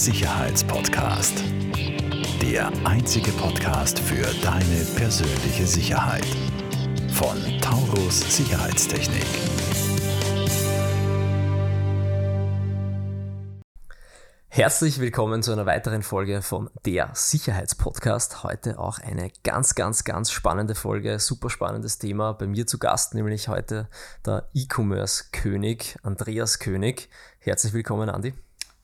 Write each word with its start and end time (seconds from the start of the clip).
Sicherheitspodcast. 0.00 1.44
Der 2.40 2.72
einzige 2.86 3.30
Podcast 3.32 3.98
für 3.98 4.24
deine 4.42 4.86
persönliche 4.96 5.66
Sicherheit. 5.66 6.24
Von 7.12 7.36
Taurus 7.60 8.34
Sicherheitstechnik. 8.34 9.26
Herzlich 14.48 15.00
willkommen 15.00 15.42
zu 15.42 15.52
einer 15.52 15.66
weiteren 15.66 16.02
Folge 16.02 16.40
von 16.40 16.70
der 16.86 17.10
Sicherheitspodcast. 17.12 18.42
Heute 18.42 18.78
auch 18.78 19.00
eine 19.00 19.30
ganz, 19.44 19.74
ganz, 19.74 20.04
ganz 20.04 20.30
spannende 20.30 20.74
Folge, 20.74 21.18
super 21.18 21.50
spannendes 21.50 21.98
Thema. 21.98 22.32
Bei 22.32 22.46
mir 22.46 22.66
zu 22.66 22.78
Gast 22.78 23.12
nämlich 23.12 23.48
heute 23.48 23.86
der 24.24 24.48
E-Commerce-König 24.54 25.98
Andreas 26.02 26.58
König. 26.58 27.10
Herzlich 27.38 27.74
willkommen, 27.74 28.08
Andi. 28.08 28.32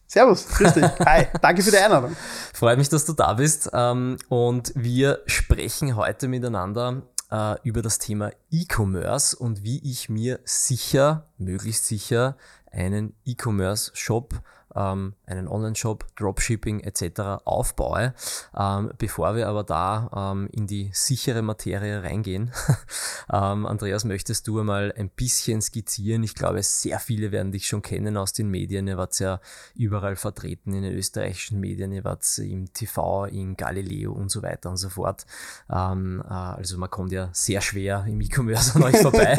Servus, 0.09 0.47
grüß 0.49 0.75
dich. 0.75 0.85
Hi, 1.05 1.27
danke 1.43 1.63
für 1.63 1.73
die 1.73 1.79
Einladung. 1.79 2.17
Freut 2.55 2.79
mich, 2.79 2.89
dass 2.89 3.05
du 3.05 3.13
da 3.13 3.35
bist. 3.35 3.71
Ähm, 3.73 4.19
und 4.29 4.73
wir 4.77 5.23
sprechen 5.27 5.97
heute 5.97 6.29
miteinander 6.29 7.03
äh, 7.31 7.57
über 7.65 7.83
das 7.83 7.99
Thema 7.99 8.31
E-Commerce 8.51 9.37
und 9.37 9.65
wie 9.65 9.79
ich 9.91 10.09
mir 10.09 10.39
sicher, 10.45 11.27
möglichst 11.39 11.87
sicher, 11.87 12.37
einen 12.71 13.15
E-Commerce-Shop 13.25 14.35
ähm, 14.77 15.15
einen 15.27 15.49
Online-Shop, 15.49 16.05
Dropshipping 16.17 16.81
etc. 16.81 17.43
aufbaue. 17.45 18.15
Ähm, 18.57 18.93
bevor 18.99 19.35
wir 19.35 19.49
aber 19.49 19.65
da 19.65 20.33
ähm, 20.33 20.49
in 20.53 20.67
die 20.67 20.91
sichere 20.93 21.43
Materie 21.43 22.03
reingehen, 22.03 22.53
ähm, 23.33 23.67
Andreas, 23.67 24.05
möchtest 24.05 24.47
du 24.47 24.61
einmal 24.61 24.93
ein 24.97 25.09
bisschen 25.09 25.63
skizzieren? 25.63 26.23
Ich 26.23 26.35
glaube, 26.35 26.63
sehr 26.63 26.99
viele 26.99 27.33
werden 27.33 27.53
dich 27.53 27.67
schon 27.67 27.83
kennen 27.83 28.17
aus 28.17 28.33
den 28.33 28.51
Medien. 28.51 28.87
Ihr 28.87 28.99
wart 28.99 29.19
ja 29.19 29.41
überall 29.75 30.17
vertreten 30.17 30.75
in 30.75 30.83
den 30.83 30.93
österreichischen 30.93 31.59
Medien. 31.59 31.93
Ihr 31.93 32.05
wart 32.05 32.27
im 32.39 32.73
TV, 32.73 33.25
in 33.27 33.57
Galileo 33.57 34.13
und 34.13 34.31
so 34.31 34.43
weiter 34.43 34.71
und 34.71 34.77
so 34.77 34.91
fort. 34.91 35.25
Ähm, 35.71 36.23
äh, 36.29 36.33
also 36.33 36.77
man 36.79 36.91
kommt 36.91 37.13
ja 37.13 37.31
sehr 37.33 37.61
schwer 37.61 38.05
im 38.07 38.21
E-Commerce 38.21 38.77
an 38.77 38.83
euch 38.83 38.99
vorbei. 38.99 39.39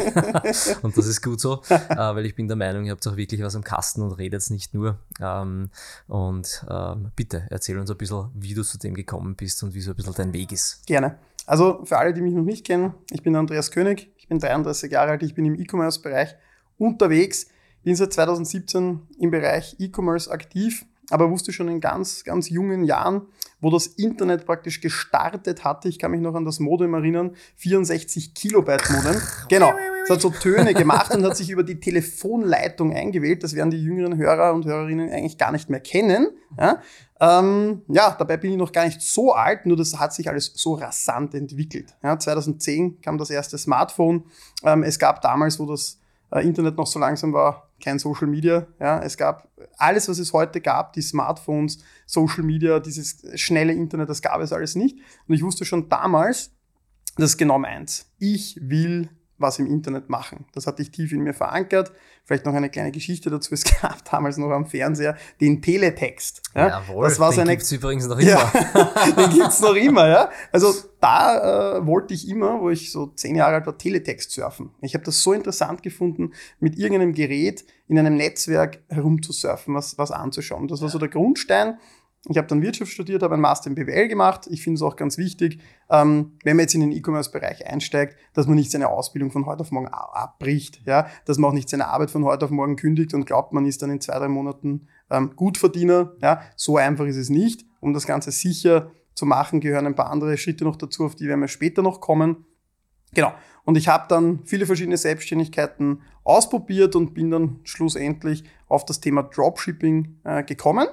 und 0.82 0.96
das 0.96 1.06
ist 1.06 1.22
gut 1.22 1.40
so, 1.40 1.62
äh, 1.68 1.96
weil 1.96 2.26
ich 2.26 2.34
bin 2.34 2.48
der 2.48 2.56
Meinung, 2.56 2.84
ihr 2.84 2.92
habt 2.92 3.06
auch 3.06 3.16
wirklich 3.16 3.42
was 3.42 3.54
am 3.54 3.62
Kasten 3.62 4.02
und 4.02 4.12
redet 4.12 4.38
nicht 4.50 4.74
nur. 4.74 4.98
Äh, 5.18 5.27
ähm, 5.28 5.70
und 6.06 6.64
ähm, 6.70 7.10
bitte 7.16 7.46
erzähl 7.50 7.78
uns 7.78 7.90
ein 7.90 7.96
bisschen, 7.96 8.30
wie 8.34 8.54
du 8.54 8.62
zu 8.62 8.78
dem 8.78 8.94
gekommen 8.94 9.36
bist 9.36 9.62
und 9.62 9.74
wie 9.74 9.80
so 9.80 9.90
ein 9.92 9.96
bisschen 9.96 10.14
dein 10.14 10.32
Weg 10.32 10.52
ist. 10.52 10.86
Gerne. 10.86 11.18
Also 11.46 11.84
für 11.84 11.98
alle, 11.98 12.12
die 12.12 12.20
mich 12.20 12.34
noch 12.34 12.44
nicht 12.44 12.66
kennen, 12.66 12.94
ich 13.10 13.22
bin 13.22 13.34
Andreas 13.34 13.70
König, 13.70 14.12
ich 14.18 14.28
bin 14.28 14.38
33 14.38 14.92
Jahre 14.92 15.12
alt, 15.12 15.22
ich 15.22 15.34
bin 15.34 15.46
im 15.46 15.54
E-Commerce-Bereich 15.54 16.36
unterwegs, 16.76 17.46
bin 17.82 17.96
seit 17.96 18.12
2017 18.12 19.00
im 19.18 19.30
Bereich 19.30 19.76
E-Commerce 19.78 20.30
aktiv, 20.30 20.84
aber 21.10 21.30
wusste 21.30 21.52
schon 21.52 21.68
in 21.68 21.80
ganz, 21.80 22.24
ganz 22.24 22.48
jungen 22.50 22.84
Jahren, 22.84 23.22
wo 23.60 23.70
das 23.70 23.86
Internet 23.86 24.46
praktisch 24.46 24.80
gestartet 24.80 25.64
hatte. 25.64 25.88
Ich 25.88 25.98
kann 25.98 26.10
mich 26.10 26.20
noch 26.20 26.34
an 26.34 26.44
das 26.44 26.60
Modem 26.60 26.94
erinnern, 26.94 27.34
64 27.56 28.34
Kilobyte 28.34 28.90
Modem. 28.90 29.20
Genau. 29.48 29.72
Es 30.04 30.10
hat 30.10 30.20
so 30.20 30.30
Töne 30.30 30.74
gemacht 30.74 31.14
und 31.14 31.24
hat 31.24 31.36
sich 31.36 31.50
über 31.50 31.62
die 31.62 31.80
Telefonleitung 31.80 32.94
eingewählt. 32.94 33.42
Das 33.42 33.54
werden 33.54 33.70
die 33.70 33.82
jüngeren 33.82 34.16
Hörer 34.16 34.54
und 34.54 34.64
Hörerinnen 34.64 35.10
eigentlich 35.10 35.38
gar 35.38 35.52
nicht 35.52 35.68
mehr 35.68 35.80
kennen. 35.80 36.28
Ja, 36.58 36.80
ähm, 37.20 37.82
ja 37.88 38.14
dabei 38.18 38.36
bin 38.36 38.52
ich 38.52 38.56
noch 38.56 38.72
gar 38.72 38.84
nicht 38.84 39.02
so 39.02 39.32
alt, 39.32 39.66
nur 39.66 39.76
das 39.76 39.98
hat 39.98 40.14
sich 40.14 40.28
alles 40.28 40.52
so 40.54 40.74
rasant 40.74 41.34
entwickelt. 41.34 41.94
Ja, 42.02 42.18
2010 42.18 43.00
kam 43.00 43.18
das 43.18 43.30
erste 43.30 43.58
Smartphone. 43.58 44.24
Ähm, 44.64 44.82
es 44.82 44.98
gab 44.98 45.20
damals, 45.20 45.58
wo 45.58 45.66
das 45.66 45.98
äh, 46.30 46.46
Internet 46.46 46.76
noch 46.76 46.86
so 46.86 46.98
langsam 46.98 47.32
war, 47.32 47.70
kein 47.82 47.98
Social 47.98 48.26
Media. 48.26 48.66
Ja, 48.80 49.00
es 49.00 49.16
gab 49.16 49.48
alles, 49.76 50.08
was 50.08 50.18
es 50.18 50.32
heute 50.32 50.60
gab, 50.60 50.92
die 50.92 51.02
Smartphones, 51.02 51.78
Social 52.06 52.42
Media, 52.42 52.80
dieses 52.80 53.22
schnelle 53.34 53.72
Internet, 53.72 54.08
das 54.08 54.22
gab 54.22 54.40
es 54.40 54.52
alles 54.52 54.74
nicht. 54.74 54.98
Und 55.26 55.34
ich 55.34 55.42
wusste 55.42 55.64
schon 55.64 55.88
damals, 55.88 56.52
das 57.16 57.30
ist 57.30 57.38
genau 57.38 57.58
meins. 57.58 58.10
Ich 58.18 58.58
will 58.60 59.10
was 59.38 59.58
im 59.58 59.66
Internet 59.66 60.08
machen. 60.08 60.46
Das 60.52 60.66
hatte 60.66 60.82
ich 60.82 60.90
tief 60.90 61.12
in 61.12 61.20
mir 61.20 61.34
verankert. 61.34 61.92
Vielleicht 62.24 62.44
noch 62.44 62.54
eine 62.54 62.68
kleine 62.68 62.92
Geschichte 62.92 63.30
dazu. 63.30 63.54
Es 63.58 63.64
gab 63.64 64.04
damals 64.10 64.36
noch 64.36 64.50
am 64.50 64.66
Fernseher 64.66 65.16
den 65.40 65.62
Teletext. 65.62 66.42
Ja? 66.54 66.68
Jawohl, 66.68 67.08
das 67.08 67.18
war 67.18 67.30
den 67.30 67.46
so 67.46 67.50
gibt's 67.50 67.72
übrigens 67.72 68.06
noch 68.06 68.18
immer. 68.18 68.30
Ja, 68.30 68.52
den 69.16 69.30
gibt's 69.30 69.60
noch 69.60 69.74
immer, 69.74 70.08
ja. 70.08 70.30
Also 70.52 70.74
da 71.00 71.78
äh, 71.78 71.86
wollte 71.86 72.14
ich 72.14 72.28
immer, 72.28 72.60
wo 72.60 72.70
ich 72.70 72.92
so 72.92 73.06
zehn 73.06 73.36
Jahre 73.36 73.56
alt 73.56 73.66
war, 73.66 73.78
Teletext 73.78 74.30
surfen. 74.32 74.70
Ich 74.80 74.94
habe 74.94 75.04
das 75.04 75.22
so 75.22 75.32
interessant 75.32 75.82
gefunden, 75.82 76.32
mit 76.60 76.78
irgendeinem 76.78 77.14
Gerät 77.14 77.64
in 77.88 77.98
einem 77.98 78.16
Netzwerk 78.16 78.82
herumzusurfen, 78.88 79.74
was, 79.74 79.96
was 79.98 80.10
anzuschauen. 80.10 80.68
Das 80.68 80.82
war 80.82 80.88
so 80.88 80.98
der 80.98 81.08
Grundstein. 81.08 81.78
Ich 82.30 82.36
habe 82.36 82.46
dann 82.46 82.60
Wirtschaft 82.60 82.92
studiert, 82.92 83.22
habe 83.22 83.34
einen 83.34 83.42
Master 83.42 83.70
in 83.70 83.74
BWL 83.74 84.06
gemacht. 84.08 84.46
Ich 84.50 84.62
finde 84.62 84.76
es 84.76 84.82
auch 84.82 84.96
ganz 84.96 85.16
wichtig, 85.16 85.60
ähm, 85.90 86.32
wenn 86.44 86.56
man 86.56 86.64
jetzt 86.64 86.74
in 86.74 86.82
den 86.82 86.92
E-Commerce-Bereich 86.92 87.66
einsteigt, 87.66 88.16
dass 88.34 88.46
man 88.46 88.56
nicht 88.56 88.70
seine 88.70 88.88
Ausbildung 88.88 89.30
von 89.30 89.46
heute 89.46 89.62
auf 89.62 89.70
morgen 89.70 89.88
abbricht, 89.88 90.82
ja, 90.84 91.08
dass 91.24 91.38
man 91.38 91.50
auch 91.50 91.54
nicht 91.54 91.68
seine 91.68 91.88
Arbeit 91.88 92.10
von 92.10 92.24
heute 92.24 92.44
auf 92.44 92.50
morgen 92.50 92.76
kündigt 92.76 93.14
und 93.14 93.24
glaubt, 93.24 93.52
man 93.52 93.64
ist 93.64 93.82
dann 93.82 93.90
in 93.90 94.00
zwei, 94.00 94.18
drei 94.18 94.28
Monaten 94.28 94.88
ähm, 95.10 95.32
Gutverdiener. 95.36 96.12
Ja. 96.20 96.42
So 96.54 96.76
einfach 96.76 97.06
ist 97.06 97.16
es 97.16 97.30
nicht. 97.30 97.64
Um 97.80 97.94
das 97.94 98.06
Ganze 98.06 98.30
sicher 98.30 98.90
zu 99.14 99.24
machen, 99.24 99.60
gehören 99.60 99.86
ein 99.86 99.94
paar 99.94 100.10
andere 100.10 100.36
Schritte 100.36 100.64
noch 100.64 100.76
dazu, 100.76 101.04
auf 101.04 101.14
die 101.14 101.28
werden 101.28 101.40
wir 101.40 101.48
später 101.48 101.82
noch 101.82 102.00
kommen. 102.00 102.44
Genau. 103.14 103.32
Und 103.64 103.76
ich 103.76 103.88
habe 103.88 104.06
dann 104.08 104.40
viele 104.44 104.66
verschiedene 104.66 104.96
Selbstständigkeiten 104.96 106.02
ausprobiert 106.24 106.94
und 106.94 107.14
bin 107.14 107.30
dann 107.30 107.60
schlussendlich 107.64 108.44
auf 108.68 108.84
das 108.84 109.00
Thema 109.00 109.22
Dropshipping 109.22 110.20
äh, 110.24 110.42
gekommen. 110.42 110.88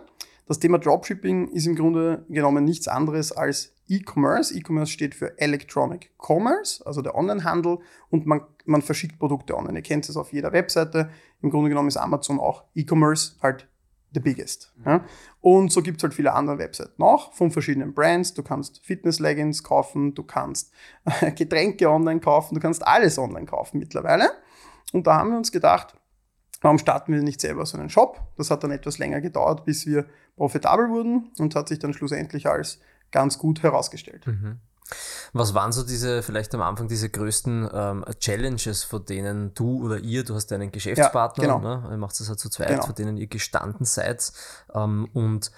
Das 0.48 0.60
Thema 0.60 0.78
Dropshipping 0.78 1.48
ist 1.50 1.66
im 1.66 1.76
Grunde 1.76 2.24
genommen 2.30 2.66
nichts 2.66 2.88
anderes 2.88 3.32
als 3.32 3.74
E-Commerce. 3.88 4.56
E-Commerce 4.56 4.92
steht 4.92 5.16
für 5.16 5.40
Electronic 5.40 6.12
Commerce, 6.18 6.86
also 6.86 7.02
der 7.02 7.16
Onlinehandel 7.16 7.80
und 8.10 8.26
man, 8.26 8.42
man 8.66 8.82
verschickt 8.82 9.18
Produkte 9.18 9.58
online. 9.58 9.80
Ihr 9.80 9.84
kennt 9.84 10.08
es 10.08 10.18
auf 10.18 10.34
jeder 10.34 10.52
Webseite. 10.54 11.10
Im 11.42 11.50
Grunde 11.50 11.70
genommen 11.70 11.88
ist 11.88 11.98
Amazon 11.98 12.40
auch 12.40 12.64
E-Commerce 12.76 13.36
halt 13.42 13.68
the 14.14 14.20
biggest. 14.20 14.72
Ja. 14.86 15.04
Und 15.42 15.72
so 15.72 15.82
gibt 15.82 15.98
es 15.98 16.04
halt 16.04 16.14
viele 16.14 16.34
andere 16.34 16.58
Webseiten 16.58 17.02
auch 17.04 17.34
von 17.34 17.52
verschiedenen 17.52 17.94
Brands. 17.94 18.34
Du 18.34 18.44
kannst 18.44 18.86
Fitness-Leggings 18.86 19.64
kaufen, 19.64 20.14
du 20.14 20.24
kannst 20.24 20.72
Getränke 21.36 21.90
online 21.90 22.20
kaufen, 22.20 22.56
du 22.56 22.62
kannst 22.62 22.86
alles 22.86 23.18
online 23.18 23.46
kaufen 23.46 23.80
mittlerweile. 23.80 24.30
Und 24.94 25.08
da 25.08 25.16
haben 25.18 25.32
wir 25.32 25.38
uns 25.38 25.52
gedacht, 25.52 25.96
Warum 26.66 26.80
starten 26.80 27.14
wir 27.14 27.22
nicht 27.22 27.42
selber 27.42 27.64
so 27.68 27.78
einen 27.78 27.92
Shop? 27.92 28.20
Das 28.38 28.50
hat 28.50 28.64
dann 28.64 28.72
etwas 28.72 28.98
länger 28.98 29.22
gedauert, 29.22 29.66
bis 29.66 29.86
wir 29.86 30.08
profitabel 30.36 30.90
wurden 30.90 31.30
und 31.38 31.54
hat 31.54 31.68
sich 31.68 31.78
dann 31.78 31.94
schlussendlich 31.94 32.48
als 32.48 32.80
ganz 33.12 33.38
gut 33.38 33.62
herausgestellt. 33.62 34.26
Mhm. 34.26 34.58
Was 35.32 35.54
waren 35.54 35.72
so 35.72 35.84
diese, 35.84 36.24
vielleicht 36.24 36.56
am 36.56 36.64
Anfang, 36.64 36.88
diese 36.88 37.12
größten 37.12 37.70
ähm, 37.72 38.06
Challenges, 38.18 38.84
vor 38.84 39.00
denen 39.00 39.54
du 39.54 39.86
oder 39.86 40.00
ihr, 40.00 40.24
du 40.24 40.34
hast 40.34 40.52
einen 40.54 40.72
Geschäftspartner, 40.72 41.44
ja, 41.44 41.56
genau. 41.58 41.82
ne? 41.82 41.88
ihr 41.92 41.98
macht 41.98 42.20
das 42.20 42.30
halt 42.30 42.40
zu 42.40 42.50
zweit, 42.50 42.70
genau. 42.70 42.84
vor 42.84 42.96
denen 42.96 43.18
ihr 43.18 43.28
gestanden 43.28 43.86
seid 43.86 44.34
ähm, 44.74 45.08
und 45.14 45.52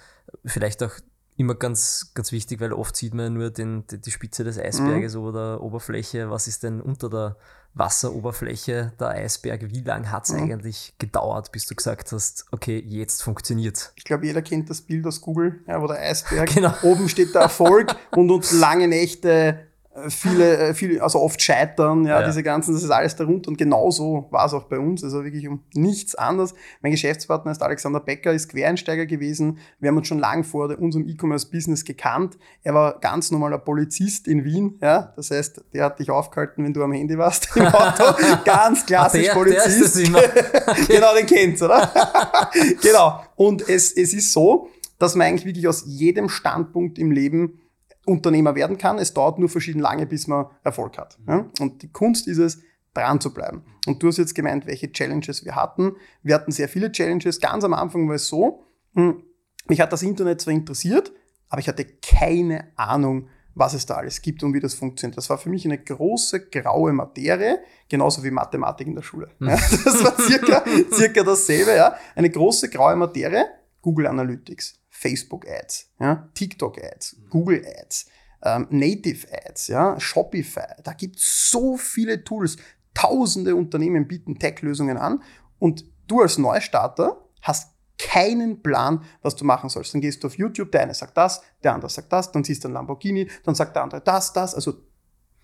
vielleicht 0.44 0.82
auch 0.82 0.92
immer 1.38 1.54
ganz, 1.54 2.10
ganz 2.14 2.32
wichtig, 2.32 2.60
weil 2.60 2.72
oft 2.72 2.96
sieht 2.96 3.14
man 3.14 3.32
nur 3.32 3.50
den, 3.50 3.86
die, 3.86 3.98
die 3.98 4.10
Spitze 4.10 4.42
des 4.42 4.58
Eisberges 4.58 5.14
mhm. 5.14 5.22
oder 5.22 5.62
Oberfläche. 5.62 6.30
Was 6.30 6.48
ist 6.48 6.64
denn 6.64 6.80
unter 6.80 7.08
der 7.08 7.36
Wasseroberfläche 7.74 8.92
der 8.98 9.08
Eisberg? 9.10 9.70
Wie 9.70 9.82
lange 9.82 10.10
hat 10.10 10.24
es 10.24 10.32
mhm. 10.32 10.42
eigentlich 10.42 10.94
gedauert, 10.98 11.52
bis 11.52 11.66
du 11.66 11.76
gesagt 11.76 12.10
hast, 12.10 12.46
okay, 12.50 12.82
jetzt 12.84 13.22
funktioniert 13.22 13.92
Ich 13.94 14.02
glaube, 14.02 14.26
jeder 14.26 14.42
kennt 14.42 14.68
das 14.68 14.80
Bild 14.82 15.06
aus 15.06 15.20
Google, 15.20 15.60
ja, 15.68 15.80
wo 15.80 15.86
der 15.86 16.00
Eisberg, 16.00 16.48
genau. 16.54 16.74
oben 16.82 17.08
steht 17.08 17.32
der 17.34 17.42
Erfolg 17.42 17.94
und 18.10 18.30
uns 18.32 18.50
lange 18.50 18.88
Nächte 18.88 19.67
viele, 20.08 20.56
äh, 20.58 20.74
viele, 20.74 21.02
also 21.02 21.20
oft 21.20 21.40
scheitern, 21.40 22.04
ja, 22.04 22.20
ja, 22.20 22.26
diese 22.26 22.42
ganzen, 22.42 22.74
das 22.74 22.82
ist 22.82 22.90
alles 22.90 23.16
darunter. 23.16 23.48
Und 23.48 23.58
genauso 23.58 24.26
war 24.30 24.46
es 24.46 24.52
auch 24.52 24.64
bei 24.64 24.78
uns. 24.78 25.04
Also 25.04 25.24
wirklich 25.24 25.48
um 25.48 25.62
nichts 25.74 26.14
anderes. 26.14 26.54
Mein 26.82 26.92
Geschäftspartner 26.92 27.52
ist 27.52 27.62
Alexander 27.62 28.00
Becker, 28.00 28.32
ist 28.32 28.48
Quereinsteiger 28.48 29.06
gewesen. 29.06 29.58
Wir 29.78 29.90
haben 29.90 29.96
uns 29.96 30.08
schon 30.08 30.18
lange 30.18 30.44
vor 30.44 30.76
unserem 30.78 31.08
E-Commerce-Business 31.08 31.84
gekannt. 31.84 32.38
Er 32.62 32.74
war 32.74 32.98
ganz 33.00 33.30
normaler 33.30 33.58
Polizist 33.58 34.28
in 34.28 34.44
Wien, 34.44 34.78
ja. 34.80 35.12
Das 35.16 35.30
heißt, 35.30 35.62
der 35.72 35.84
hat 35.84 35.98
dich 35.98 36.10
aufgehalten, 36.10 36.64
wenn 36.64 36.72
du 36.72 36.82
am 36.82 36.92
Handy 36.92 37.16
warst 37.18 37.48
im 37.56 37.66
Auto. 37.66 38.04
ganz 38.44 38.86
klassisch 38.86 39.26
der, 39.26 39.32
Polizist. 39.32 39.96
Der 39.96 40.76
genau, 40.88 41.14
den 41.14 41.26
kennst, 41.26 41.62
oder? 41.62 41.90
genau. 42.82 43.22
Und 43.36 43.68
es, 43.68 43.92
es 43.92 44.12
ist 44.12 44.32
so, 44.32 44.68
dass 44.98 45.14
man 45.14 45.28
eigentlich 45.28 45.46
wirklich 45.46 45.68
aus 45.68 45.84
jedem 45.86 46.28
Standpunkt 46.28 46.98
im 46.98 47.10
Leben 47.10 47.60
Unternehmer 48.08 48.54
werden 48.54 48.78
kann. 48.78 48.98
Es 48.98 49.14
dauert 49.14 49.38
nur 49.38 49.48
verschieden 49.48 49.80
lange, 49.80 50.06
bis 50.06 50.26
man 50.26 50.46
Erfolg 50.64 50.98
hat. 50.98 51.18
Ja? 51.26 51.46
Und 51.60 51.82
die 51.82 51.92
Kunst 51.92 52.26
ist 52.26 52.38
es, 52.38 52.58
dran 52.94 53.20
zu 53.20 53.32
bleiben. 53.32 53.62
Und 53.86 54.02
du 54.02 54.08
hast 54.08 54.18
jetzt 54.18 54.34
gemeint, 54.34 54.66
welche 54.66 54.90
Challenges 54.90 55.44
wir 55.44 55.54
hatten. 55.54 55.92
Wir 56.22 56.34
hatten 56.34 56.52
sehr 56.52 56.68
viele 56.68 56.90
Challenges. 56.90 57.40
Ganz 57.40 57.64
am 57.64 57.74
Anfang 57.74 58.08
war 58.08 58.16
es 58.16 58.26
so, 58.26 58.64
hm, 58.94 59.22
mich 59.68 59.80
hat 59.80 59.92
das 59.92 60.02
Internet 60.02 60.40
zwar 60.40 60.54
interessiert, 60.54 61.12
aber 61.48 61.60
ich 61.60 61.68
hatte 61.68 61.84
keine 61.84 62.72
Ahnung, 62.76 63.28
was 63.54 63.74
es 63.74 63.86
da 63.86 63.96
alles 63.96 64.22
gibt 64.22 64.42
und 64.42 64.54
wie 64.54 64.60
das 64.60 64.74
funktioniert. 64.74 65.16
Das 65.18 65.28
war 65.30 65.38
für 65.38 65.50
mich 65.50 65.64
eine 65.64 65.78
große 65.78 66.48
graue 66.48 66.92
Materie, 66.92 67.58
genauso 67.88 68.22
wie 68.22 68.30
Mathematik 68.30 68.86
in 68.86 68.94
der 68.94 69.02
Schule. 69.02 69.30
Ja, 69.40 69.56
das 69.56 70.04
war 70.04 70.18
circa, 70.20 70.64
circa 70.92 71.24
dasselbe. 71.24 71.74
Ja. 71.74 71.96
Eine 72.14 72.30
große 72.30 72.70
graue 72.70 72.96
Materie, 72.96 73.46
Google 73.82 74.06
Analytics. 74.06 74.80
Facebook-Ads, 74.98 75.92
ja, 76.00 76.28
TikTok-Ads, 76.34 77.16
Google-Ads, 77.30 78.06
ähm, 78.42 78.66
Native-Ads, 78.70 79.68
ja, 79.68 79.98
Shopify. 80.00 80.82
Da 80.82 80.92
gibt 80.92 81.16
es 81.16 81.50
so 81.50 81.76
viele 81.76 82.24
Tools. 82.24 82.56
Tausende 82.94 83.54
Unternehmen 83.54 84.08
bieten 84.08 84.38
Tech-Lösungen 84.38 84.96
an 84.96 85.22
und 85.60 85.84
du 86.08 86.20
als 86.20 86.36
Neustarter 86.38 87.24
hast 87.42 87.74
keinen 87.96 88.62
Plan, 88.62 89.04
was 89.22 89.36
du 89.36 89.44
machen 89.44 89.68
sollst. 89.70 89.94
Dann 89.94 90.00
gehst 90.00 90.22
du 90.22 90.28
auf 90.28 90.36
YouTube, 90.36 90.72
der 90.72 90.82
eine 90.82 90.94
sagt 90.94 91.16
das, 91.16 91.42
der 91.62 91.74
andere 91.74 91.90
sagt 91.90 92.12
das, 92.12 92.32
dann 92.32 92.42
siehst 92.42 92.64
du 92.64 92.68
ein 92.68 92.74
Lamborghini, 92.74 93.28
dann 93.44 93.54
sagt 93.54 93.76
der 93.76 93.82
andere 93.84 94.00
das, 94.00 94.32
das. 94.32 94.54
Also 94.54 94.82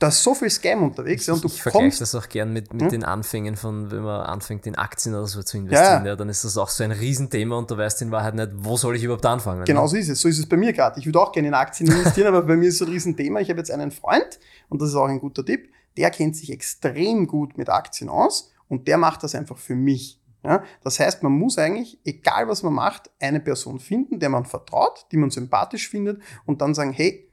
da 0.04 0.08
ist 0.08 0.22
so 0.22 0.34
viel 0.34 0.50
Scam 0.50 0.82
unterwegs. 0.82 1.26
Ja, 1.26 1.32
und 1.32 1.42
du 1.42 1.48
ich 1.48 1.62
vergleiche 1.62 1.98
das 1.98 2.14
auch 2.14 2.28
gern 2.28 2.52
mit, 2.52 2.74
mit 2.74 2.82
hm? 2.82 2.88
den 2.90 3.04
Anfängen 3.04 3.56
von, 3.56 3.90
wenn 3.90 4.02
man 4.02 4.20
anfängt, 4.20 4.66
in 4.66 4.74
Aktien 4.74 5.14
oder 5.14 5.26
so 5.26 5.42
zu 5.42 5.56
investieren. 5.56 6.04
Ja. 6.04 6.10
ja. 6.10 6.16
dann 6.16 6.28
ist 6.28 6.44
das 6.44 6.58
auch 6.58 6.68
so 6.68 6.84
ein 6.84 6.92
Riesenthema 6.92 7.56
und 7.56 7.70
du 7.70 7.78
weißt 7.78 8.02
in 8.02 8.10
Wahrheit 8.10 8.34
nicht, 8.34 8.50
wo 8.54 8.76
soll 8.76 8.96
ich 8.96 9.02
überhaupt 9.02 9.24
anfangen. 9.24 9.64
Genau 9.64 9.82
ne? 9.84 9.88
so 9.88 9.96
ist 9.96 10.10
es. 10.10 10.20
So 10.20 10.28
ist 10.28 10.38
es 10.38 10.46
bei 10.46 10.58
mir 10.58 10.74
gerade. 10.74 11.00
Ich 11.00 11.06
würde 11.06 11.18
auch 11.18 11.32
gerne 11.32 11.48
in 11.48 11.54
Aktien 11.54 11.90
investieren, 11.90 12.26
aber 12.28 12.42
bei 12.42 12.54
mir 12.54 12.68
ist 12.68 12.74
es 12.74 12.78
so 12.80 12.84
ein 12.84 12.90
Riesenthema. 12.90 13.40
Ich 13.40 13.48
habe 13.48 13.60
jetzt 13.60 13.70
einen 13.70 13.92
Freund, 13.92 14.38
und 14.68 14.82
das 14.82 14.90
ist 14.90 14.94
auch 14.94 15.06
ein 15.06 15.20
guter 15.20 15.42
Tipp, 15.42 15.70
der 15.96 16.10
kennt 16.10 16.36
sich 16.36 16.52
extrem 16.52 17.26
gut 17.26 17.56
mit 17.56 17.70
Aktien 17.70 18.10
aus 18.10 18.52
und 18.68 18.86
der 18.86 18.98
macht 18.98 19.22
das 19.22 19.34
einfach 19.34 19.56
für 19.56 19.74
mich. 19.74 20.20
Ja, 20.44 20.62
das 20.82 21.00
heißt, 21.00 21.22
man 21.22 21.32
muss 21.32 21.56
eigentlich, 21.56 21.98
egal 22.04 22.46
was 22.46 22.62
man 22.62 22.74
macht, 22.74 23.10
eine 23.18 23.40
Person 23.40 23.80
finden, 23.80 24.20
der 24.20 24.28
man 24.28 24.44
vertraut, 24.44 25.06
die 25.10 25.16
man 25.16 25.30
sympathisch 25.30 25.88
findet 25.88 26.20
und 26.44 26.60
dann 26.60 26.74
sagen, 26.74 26.92
hey, 26.92 27.30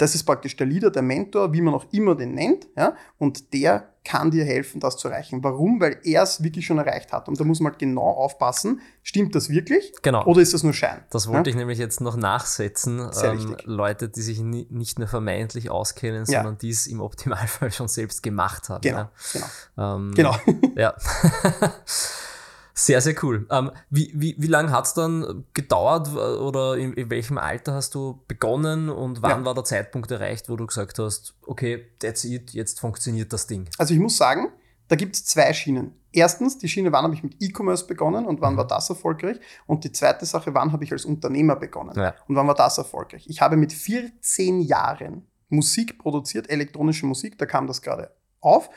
das 0.00 0.14
ist 0.14 0.24
praktisch 0.24 0.56
der 0.56 0.66
Leader, 0.66 0.90
der 0.90 1.02
Mentor, 1.02 1.52
wie 1.52 1.60
man 1.60 1.74
auch 1.74 1.84
immer 1.92 2.14
den 2.14 2.34
nennt, 2.34 2.66
ja, 2.74 2.96
und 3.18 3.52
der 3.52 3.92
kann 4.02 4.30
dir 4.30 4.46
helfen, 4.46 4.80
das 4.80 4.96
zu 4.96 5.08
erreichen. 5.08 5.44
Warum? 5.44 5.78
Weil 5.78 5.98
er 6.04 6.22
es 6.22 6.42
wirklich 6.42 6.64
schon 6.64 6.78
erreicht 6.78 7.12
hat. 7.12 7.28
Und 7.28 7.38
da 7.38 7.44
muss 7.44 7.60
man 7.60 7.72
halt 7.72 7.78
genau 7.78 8.08
aufpassen, 8.08 8.80
stimmt 9.02 9.34
das 9.34 9.50
wirklich? 9.50 9.92
Genau. 10.00 10.24
Oder 10.24 10.40
ist 10.40 10.54
das 10.54 10.62
nur 10.62 10.72
Schein? 10.72 11.04
Das 11.10 11.28
wollte 11.28 11.50
ja? 11.50 11.54
ich 11.54 11.56
nämlich 11.58 11.78
jetzt 11.78 12.00
noch 12.00 12.16
nachsetzen. 12.16 13.12
Sehr 13.12 13.34
ähm, 13.34 13.56
Leute, 13.64 14.08
die 14.08 14.22
sich 14.22 14.40
nicht 14.40 14.98
nur 14.98 15.06
vermeintlich 15.06 15.70
auskennen, 15.70 16.24
ja. 16.28 16.38
sondern 16.38 16.56
die 16.56 16.70
es 16.70 16.86
im 16.86 17.00
Optimalfall 17.02 17.70
schon 17.72 17.88
selbst 17.88 18.22
gemacht 18.22 18.70
haben. 18.70 18.80
Genau, 18.80 18.98
ja. 18.98 19.10
genau. 19.76 19.96
Ähm, 19.96 20.14
genau. 20.14 20.36
Ja. 20.76 20.94
Sehr, 22.80 23.02
sehr 23.02 23.14
cool. 23.22 23.46
Ähm, 23.50 23.70
wie 23.90 24.10
wie, 24.14 24.36
wie 24.38 24.46
lange 24.46 24.70
hat 24.70 24.86
es 24.86 24.94
dann 24.94 25.44
gedauert 25.52 26.08
oder 26.14 26.78
in, 26.78 26.94
in, 26.94 27.10
welchem 27.10 27.36
Alter 27.36 27.74
hast 27.74 27.94
du 27.94 28.24
begonnen 28.26 28.88
und 28.88 29.20
wann 29.20 29.40
ja. 29.40 29.44
war 29.44 29.54
der 29.54 29.64
Zeitpunkt 29.64 30.10
erreicht, 30.10 30.48
wo 30.48 30.56
du 30.56 30.66
gesagt 30.66 30.98
hast, 30.98 31.34
okay, 31.42 31.88
that's 31.98 32.24
it, 32.24 32.52
jetzt 32.52 32.80
funktioniert 32.80 33.34
das 33.34 33.46
Ding? 33.46 33.68
Also 33.76 33.92
ich 33.92 34.00
muss 34.00 34.16
sagen, 34.16 34.48
da 34.88 34.96
gibt 34.96 35.14
es 35.14 35.26
zwei 35.26 35.52
Schienen. 35.52 35.92
Erstens, 36.10 36.56
die 36.56 36.68
Schiene, 36.68 36.90
wann 36.90 37.04
habe 37.04 37.14
ich 37.14 37.22
mit 37.22 37.36
E-Commerce 37.38 37.86
begonnen 37.86 38.24
und 38.24 38.40
wann 38.40 38.54
mhm. 38.54 38.58
war 38.58 38.66
das 38.66 38.88
erfolgreich? 38.88 39.38
Und 39.66 39.84
die 39.84 39.92
zweite 39.92 40.24
Sache, 40.24 40.54
wann 40.54 40.72
habe 40.72 40.82
ich 40.82 40.90
als 40.90 41.04
Unternehmer 41.04 41.56
begonnen 41.56 41.98
ja. 41.98 42.14
und 42.28 42.34
wann 42.34 42.48
war 42.48 42.54
das 42.54 42.78
erfolgreich? 42.78 43.26
Ich 43.28 43.42
habe 43.42 43.58
mit 43.58 43.74
14 43.74 44.62
Jahren 44.62 45.26
Musik 45.50 45.98
produziert, 45.98 46.48
elektronische 46.48 47.04
Musik, 47.04 47.36
da 47.36 47.44
kam 47.44 47.66
das 47.66 47.82
gerade 47.82 48.10
auf. 48.40 48.70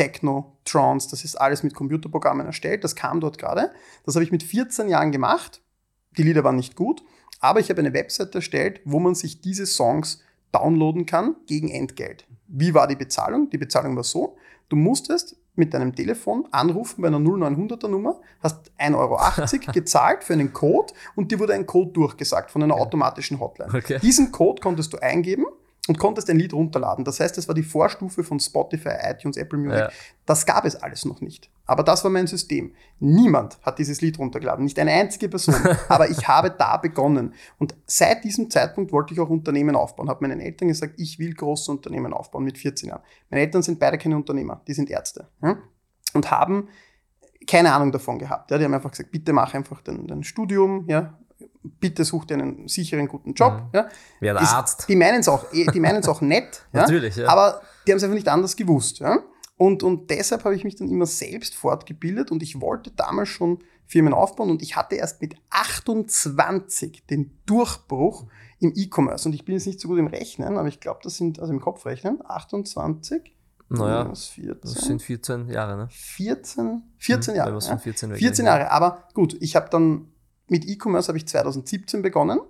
Techno, 0.00 0.56
Trance, 0.64 1.10
das 1.10 1.24
ist 1.24 1.36
alles 1.38 1.62
mit 1.62 1.74
Computerprogrammen 1.74 2.46
erstellt. 2.46 2.84
Das 2.84 2.96
kam 2.96 3.20
dort 3.20 3.36
gerade. 3.36 3.70
Das 4.06 4.14
habe 4.14 4.24
ich 4.24 4.32
mit 4.32 4.42
14 4.42 4.88
Jahren 4.88 5.12
gemacht. 5.12 5.60
Die 6.16 6.22
Lieder 6.22 6.42
waren 6.42 6.56
nicht 6.56 6.74
gut, 6.74 7.02
aber 7.38 7.60
ich 7.60 7.68
habe 7.68 7.80
eine 7.80 7.92
Website 7.92 8.34
erstellt, 8.34 8.80
wo 8.86 8.98
man 8.98 9.14
sich 9.14 9.42
diese 9.42 9.66
Songs 9.66 10.22
downloaden 10.52 11.04
kann 11.04 11.36
gegen 11.46 11.68
Entgelt. 11.68 12.26
Wie 12.46 12.72
war 12.72 12.86
die 12.86 12.96
Bezahlung? 12.96 13.50
Die 13.50 13.58
Bezahlung 13.58 13.94
war 13.94 14.02
so, 14.02 14.38
du 14.70 14.76
musstest 14.76 15.36
mit 15.54 15.74
deinem 15.74 15.94
Telefon 15.94 16.48
anrufen 16.50 17.02
bei 17.02 17.08
einer 17.08 17.18
0900er 17.18 17.88
Nummer, 17.88 18.22
hast 18.42 18.72
1,80 18.78 18.96
Euro 18.96 19.72
gezahlt 19.74 20.24
für 20.24 20.32
einen 20.32 20.54
Code 20.54 20.94
und 21.14 21.30
dir 21.30 21.38
wurde 21.38 21.52
ein 21.52 21.66
Code 21.66 21.92
durchgesagt 21.92 22.50
von 22.50 22.62
einer 22.62 22.74
automatischen 22.74 23.38
Hotline. 23.38 23.70
Okay. 23.76 23.98
Diesen 24.00 24.32
Code 24.32 24.62
konntest 24.62 24.94
du 24.94 24.96
eingeben 24.96 25.44
und 25.90 25.98
konntest 25.98 26.30
ein 26.30 26.38
Lied 26.38 26.52
runterladen. 26.52 27.04
Das 27.04 27.18
heißt, 27.18 27.36
das 27.36 27.48
war 27.48 27.54
die 27.56 27.64
Vorstufe 27.64 28.22
von 28.22 28.38
Spotify, 28.38 28.90
iTunes, 29.10 29.36
Apple 29.36 29.58
Music. 29.58 29.80
Ja. 29.80 29.90
Das 30.24 30.46
gab 30.46 30.64
es 30.64 30.76
alles 30.76 31.04
noch 31.04 31.20
nicht. 31.20 31.50
Aber 31.66 31.82
das 31.82 32.04
war 32.04 32.12
mein 32.12 32.28
System. 32.28 32.74
Niemand 33.00 33.58
hat 33.62 33.80
dieses 33.80 34.00
Lied 34.00 34.16
runtergeladen, 34.20 34.64
nicht 34.64 34.78
eine 34.78 34.92
einzige 34.92 35.28
Person. 35.28 35.56
Aber 35.88 36.08
ich 36.08 36.28
habe 36.28 36.54
da 36.56 36.76
begonnen. 36.76 37.34
Und 37.58 37.74
seit 37.86 38.22
diesem 38.22 38.50
Zeitpunkt 38.50 38.92
wollte 38.92 39.14
ich 39.14 39.18
auch 39.18 39.30
Unternehmen 39.30 39.74
aufbauen. 39.74 40.08
Habe 40.08 40.28
meinen 40.28 40.38
Eltern 40.38 40.68
gesagt, 40.68 40.94
ich 40.96 41.18
will 41.18 41.34
große 41.34 41.72
Unternehmen 41.72 42.12
aufbauen 42.12 42.44
mit 42.44 42.56
14 42.56 42.90
Jahren. 42.90 43.02
Meine 43.28 43.42
Eltern 43.42 43.62
sind 43.62 43.80
beide 43.80 43.98
keine 43.98 44.14
Unternehmer, 44.14 44.60
die 44.68 44.74
sind 44.74 44.90
Ärzte. 44.90 45.26
Ja? 45.42 45.58
Und 46.14 46.30
haben 46.30 46.68
keine 47.48 47.72
Ahnung 47.72 47.90
davon 47.90 48.20
gehabt. 48.20 48.52
Ja? 48.52 48.58
Die 48.58 48.64
haben 48.64 48.74
einfach 48.74 48.92
gesagt, 48.92 49.10
bitte 49.10 49.32
mach 49.32 49.54
einfach 49.54 49.80
dein, 49.80 50.06
dein 50.06 50.22
Studium, 50.22 50.84
ja? 50.88 51.18
Bitte 51.80 52.04
such 52.04 52.26
dir 52.26 52.34
einen 52.34 52.68
sicheren, 52.68 53.08
guten 53.08 53.34
Job. 53.34 53.54
Mhm. 53.54 53.68
Ja. 53.72 53.88
Wer 54.20 54.34
der 54.34 54.42
Arzt. 54.42 54.86
Die 54.88 54.96
meinen 54.96 55.20
es 55.20 55.28
auch, 55.28 55.52
eh, 55.52 55.66
die 55.66 55.80
meinen 55.80 56.00
es 56.00 56.08
auch 56.08 56.20
nett. 56.20 56.62
ja. 56.72 56.82
Natürlich, 56.82 57.16
ja. 57.16 57.28
Aber 57.28 57.62
die 57.86 57.92
haben 57.92 57.96
es 57.96 58.04
einfach 58.04 58.14
nicht 58.14 58.28
anders 58.28 58.56
gewusst. 58.56 59.00
Ja. 59.00 59.18
Und, 59.56 59.82
und 59.82 60.10
deshalb 60.10 60.44
habe 60.44 60.54
ich 60.54 60.64
mich 60.64 60.76
dann 60.76 60.88
immer 60.88 61.06
selbst 61.06 61.54
fortgebildet 61.54 62.30
und 62.30 62.42
ich 62.42 62.60
wollte 62.60 62.90
damals 62.92 63.28
schon 63.28 63.58
Firmen 63.86 64.14
aufbauen 64.14 64.50
und 64.50 64.62
ich 64.62 64.76
hatte 64.76 64.94
erst 64.94 65.20
mit 65.20 65.34
28 65.50 67.06
den 67.06 67.38
Durchbruch 67.44 68.26
im 68.60 68.72
E-Commerce. 68.74 69.28
Und 69.28 69.34
ich 69.34 69.44
bin 69.44 69.54
jetzt 69.56 69.66
nicht 69.66 69.80
so 69.80 69.88
gut 69.88 69.98
im 69.98 70.06
Rechnen, 70.06 70.56
aber 70.56 70.68
ich 70.68 70.80
glaube, 70.80 71.00
das 71.02 71.16
sind, 71.16 71.40
also 71.40 71.52
im 71.52 71.60
Kopfrechnen, 71.60 72.20
28. 72.24 73.34
Naja, 73.68 74.04
das 74.04 74.32
sind 74.72 75.00
14 75.00 75.48
Jahre, 75.48 75.76
ne? 75.76 75.88
14, 75.90 76.82
14 76.98 77.34
hm, 77.34 77.38
Jahre. 77.38 77.58
Ja. 77.58 77.78
14, 77.78 78.14
14 78.14 78.46
Jahre, 78.46 78.70
aber 78.70 79.08
gut, 79.14 79.36
ich 79.40 79.54
habe 79.54 79.68
dann 79.70 80.09
mit 80.50 80.68
E-Commerce 80.68 81.08
habe 81.08 81.18
ich 81.18 81.26
2017 81.26 82.02
begonnen 82.02 82.40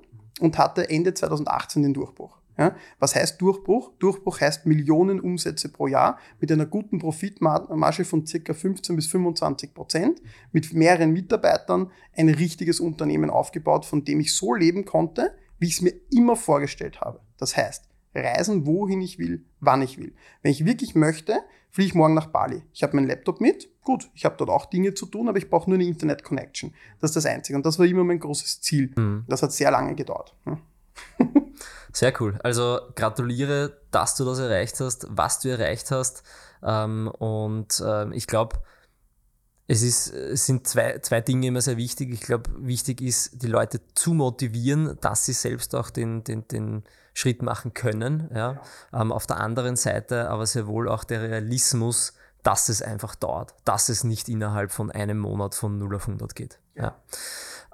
und 0.41 0.59
hatte 0.59 0.89
Ende 0.89 1.15
2018 1.15 1.83
den 1.83 1.95
Durchbruch. 1.95 2.39
Ja, 2.59 2.75
was 2.99 3.15
heißt 3.15 3.41
Durchbruch? 3.41 3.93
Durchbruch 3.99 4.41
heißt 4.41 4.67
Millionen 4.67 5.21
Umsätze 5.21 5.71
pro 5.71 5.87
Jahr 5.87 6.19
mit 6.41 6.53
einer 6.53 6.67
guten 6.67 6.99
Profitmarge 6.99 8.05
von 8.05 8.25
ca. 8.25 8.53
15 8.53 8.97
bis 8.97 9.07
25 9.07 9.73
Prozent, 9.73 10.21
mit 10.53 10.73
mehreren 10.75 11.13
Mitarbeitern 11.13 11.91
ein 12.15 12.29
richtiges 12.29 12.81
Unternehmen 12.81 13.31
aufgebaut, 13.31 13.87
von 13.87 14.05
dem 14.05 14.21
ich 14.21 14.35
so 14.35 14.53
leben 14.53 14.85
konnte, 14.85 15.35
wie 15.59 15.69
ich 15.69 15.75
es 15.75 15.83
mir 15.83 15.95
immer 16.11 16.37
vorgestellt 16.37 17.01
habe. 17.01 17.21
Das 17.39 17.57
heißt, 17.57 17.90
reisen, 18.15 18.67
wohin 18.67 19.01
ich 19.01 19.19
will, 19.19 19.45
wann 19.61 19.83
ich 19.83 19.99
will. 19.99 20.15
Wenn 20.43 20.53
ich 20.53 20.65
wirklich 20.65 20.95
möchte, 20.95 21.39
fliege 21.71 21.89
ich 21.89 21.95
morgen 21.95 22.15
nach 22.15 22.27
Bali. 22.27 22.63
Ich 22.73 22.83
habe 22.83 22.97
meinen 22.97 23.07
Laptop 23.07 23.41
mit, 23.41 23.69
gut, 23.83 24.11
ich 24.15 24.25
habe 24.25 24.37
dort 24.37 24.51
auch 24.51 24.67
Dinge 24.67 24.95
zu 24.95 25.07
tun, 25.07 25.29
aber 25.29 25.39
ich 25.39 25.49
brauche 25.49 25.71
nur 25.71 25.79
eine 25.79 25.87
Internet-Connection. 25.87 26.75
Das 27.01 27.11
ist 27.11 27.17
das 27.17 27.27
Einzige. 27.27 27.57
Und 27.57 27.65
das 27.65 27.79
war 27.79 27.87
immer 27.87 28.05
mein 28.05 28.19
großes 28.19 28.61
Ziel. 28.61 28.93
Mhm. 28.97 29.25
Das 29.29 29.43
hat 29.43 29.53
sehr 29.53 29.71
lange 29.71 29.95
gedauert. 29.95 30.35
Sehr 31.93 32.13
cool. 32.21 32.39
Also 32.43 32.79
gratuliere, 32.95 33.81
dass 33.91 34.15
du 34.15 34.25
das 34.25 34.39
erreicht 34.39 34.79
hast, 34.81 35.07
was 35.11 35.41
du 35.41 35.49
erreicht 35.49 35.91
hast. 35.91 36.23
Ähm, 36.63 37.09
und 37.19 37.83
ähm, 37.85 38.13
ich 38.13 38.27
glaube, 38.27 38.57
es, 39.71 39.83
ist, 39.83 40.13
es 40.13 40.47
sind 40.47 40.67
zwei, 40.67 40.99
zwei 40.99 41.21
Dinge 41.21 41.47
immer 41.47 41.61
sehr 41.61 41.77
wichtig. 41.77 42.11
Ich 42.13 42.23
glaube, 42.23 42.51
wichtig 42.57 43.01
ist, 43.01 43.41
die 43.41 43.47
Leute 43.47 43.81
zu 43.95 44.15
motivieren, 44.15 44.99
dass 45.01 45.27
sie 45.27 45.33
selbst 45.33 45.77
auch 45.77 45.91
den, 45.91 46.25
den, 46.25 46.49
den 46.49 46.83
Schritt 47.15 47.41
machen 47.41 47.73
können. 47.73 48.29
Ja. 48.35 48.61
Ähm, 48.93 49.13
auf 49.13 49.29
der 49.29 49.37
anderen 49.37 49.77
Seite 49.77 50.29
aber 50.29 50.45
sehr 50.47 50.67
wohl 50.67 50.89
auch 50.89 51.05
der 51.05 51.23
Realismus, 51.23 52.15
dass 52.43 52.69
es 52.69 52.83
einfach 52.83 53.15
dauert, 53.15 53.55
dass 53.65 53.91
es 53.91 54.03
nicht 54.03 54.29
innerhalb 54.29 54.73
von 54.73 54.91
einem 54.91 55.19
Monat 55.19 55.55
von 55.55 55.79
0 55.79 55.95
auf 55.95 56.09
100 56.09 56.35
geht. 56.35 56.59
Ja. 56.75 56.97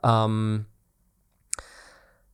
Ähm, 0.03 0.67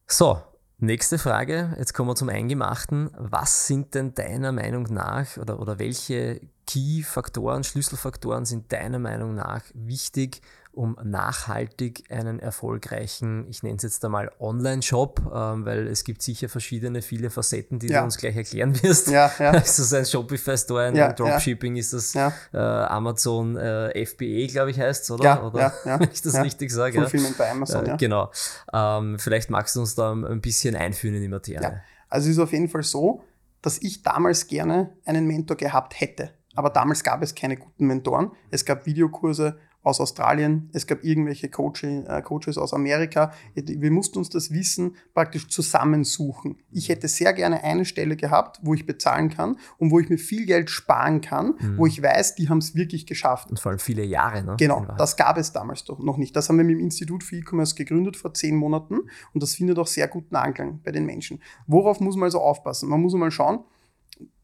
so, 0.08 0.42
nächste 0.78 1.18
Frage. 1.18 1.76
Jetzt 1.78 1.94
kommen 1.94 2.08
wir 2.08 2.16
zum 2.16 2.30
Eingemachten. 2.30 3.10
Was 3.16 3.68
sind 3.68 3.94
denn 3.94 4.12
deiner 4.12 4.50
Meinung 4.50 4.88
nach 4.90 5.36
oder, 5.36 5.60
oder 5.60 5.78
welche 5.78 6.40
Key-Faktoren, 6.66 7.64
Schlüsselfaktoren 7.64 8.44
sind 8.44 8.72
deiner 8.72 8.98
Meinung 8.98 9.34
nach 9.34 9.62
wichtig, 9.74 10.40
um 10.72 10.96
nachhaltig 11.04 12.04
einen 12.10 12.38
erfolgreichen, 12.38 13.46
ich 13.48 13.62
nenne 13.62 13.76
es 13.76 13.82
jetzt 13.82 14.04
einmal 14.04 14.30
Online-Shop, 14.40 15.20
ähm, 15.32 15.66
weil 15.66 15.86
es 15.86 16.02
gibt 16.02 16.22
sicher 16.22 16.48
verschiedene, 16.48 17.02
viele 17.02 17.28
Facetten, 17.28 17.78
die 17.78 17.88
ja. 17.88 17.98
du 17.98 18.04
uns 18.04 18.16
gleich 18.16 18.36
erklären 18.36 18.82
wirst. 18.82 19.08
Ja, 19.08 19.30
ja. 19.38 19.50
Ist 19.56 19.78
das 19.78 19.92
ein 19.92 20.06
Shopify-Store, 20.06 20.84
ein 20.84 20.96
ja, 20.96 21.12
Dropshipping, 21.12 21.76
ist 21.76 21.92
das 21.92 22.14
äh, 22.14 22.58
Amazon 22.58 23.56
äh, 23.56 24.06
FBE, 24.06 24.46
glaube 24.46 24.70
ich, 24.70 24.80
heißt 24.80 25.04
es, 25.04 25.10
oder? 25.10 25.24
Ja, 25.24 25.42
oder? 25.42 25.60
Ja, 25.60 25.72
ja, 25.84 26.00
wenn 26.00 26.10
ich 26.10 26.22
das 26.22 26.42
richtig 26.42 26.70
sage. 26.70 26.98
Fulfillment 26.98 27.36
bei 27.36 27.50
Amazon, 27.50 27.84
äh, 27.84 27.88
ja. 27.88 27.96
Genau. 27.96 28.30
Ähm, 28.72 29.18
vielleicht 29.18 29.50
magst 29.50 29.76
du 29.76 29.80
uns 29.80 29.94
da 29.94 30.12
ein 30.12 30.40
bisschen 30.40 30.74
einführen 30.74 31.16
in 31.16 31.22
die 31.22 31.28
Materie. 31.28 31.62
Ja. 31.62 31.80
Also 32.08 32.28
es 32.28 32.36
ist 32.36 32.42
auf 32.42 32.52
jeden 32.52 32.68
Fall 32.68 32.82
so, 32.82 33.22
dass 33.60 33.78
ich 33.78 34.02
damals 34.02 34.46
gerne 34.46 34.90
einen 35.04 35.26
Mentor 35.26 35.56
gehabt 35.56 36.00
hätte. 36.00 36.30
Aber 36.54 36.70
damals 36.70 37.02
gab 37.02 37.22
es 37.22 37.34
keine 37.34 37.56
guten 37.56 37.86
Mentoren. 37.86 38.30
Es 38.50 38.64
gab 38.64 38.86
Videokurse 38.86 39.58
aus 39.82 40.00
Australien, 40.00 40.70
es 40.72 40.86
gab 40.86 41.02
irgendwelche 41.02 41.48
Coaching, 41.48 42.06
äh, 42.06 42.22
Coaches 42.22 42.56
aus 42.56 42.72
Amerika. 42.72 43.32
Wir 43.54 43.90
mussten 43.90 44.18
uns 44.18 44.28
das 44.28 44.52
Wissen 44.52 44.96
praktisch 45.12 45.48
zusammensuchen. 45.48 46.56
Ich 46.70 46.88
hätte 46.88 47.08
sehr 47.08 47.32
gerne 47.32 47.64
eine 47.64 47.84
Stelle 47.84 48.16
gehabt, 48.16 48.60
wo 48.62 48.74
ich 48.74 48.86
bezahlen 48.86 49.28
kann 49.28 49.56
und 49.78 49.90
wo 49.90 49.98
ich 49.98 50.08
mir 50.08 50.18
viel 50.18 50.46
Geld 50.46 50.70
sparen 50.70 51.20
kann, 51.20 51.54
mhm. 51.58 51.78
wo 51.78 51.86
ich 51.86 52.00
weiß, 52.00 52.36
die 52.36 52.48
haben 52.48 52.58
es 52.58 52.76
wirklich 52.76 53.06
geschafft. 53.06 53.50
Und 53.50 53.58
vor 53.58 53.70
allem 53.70 53.80
viele 53.80 54.04
Jahre, 54.04 54.44
ne? 54.44 54.54
Genau, 54.56 54.86
das 54.96 55.16
gab 55.16 55.36
es 55.36 55.52
damals 55.52 55.84
doch 55.84 55.98
noch 55.98 56.16
nicht. 56.16 56.36
Das 56.36 56.48
haben 56.48 56.58
wir 56.58 56.64
mit 56.64 56.76
dem 56.76 56.80
Institut 56.80 57.24
für 57.24 57.36
E-Commerce 57.36 57.74
gegründet 57.74 58.16
vor 58.16 58.34
zehn 58.34 58.54
Monaten 58.54 59.00
und 59.34 59.42
das 59.42 59.54
findet 59.54 59.78
auch 59.78 59.88
sehr 59.88 60.06
guten 60.06 60.36
Anklang 60.36 60.80
bei 60.84 60.92
den 60.92 61.06
Menschen. 61.06 61.42
Worauf 61.66 61.98
muss 61.98 62.14
man 62.14 62.24
also 62.24 62.40
aufpassen? 62.40 62.88
Man 62.88 63.00
muss 63.00 63.14
mal 63.14 63.32
schauen, 63.32 63.64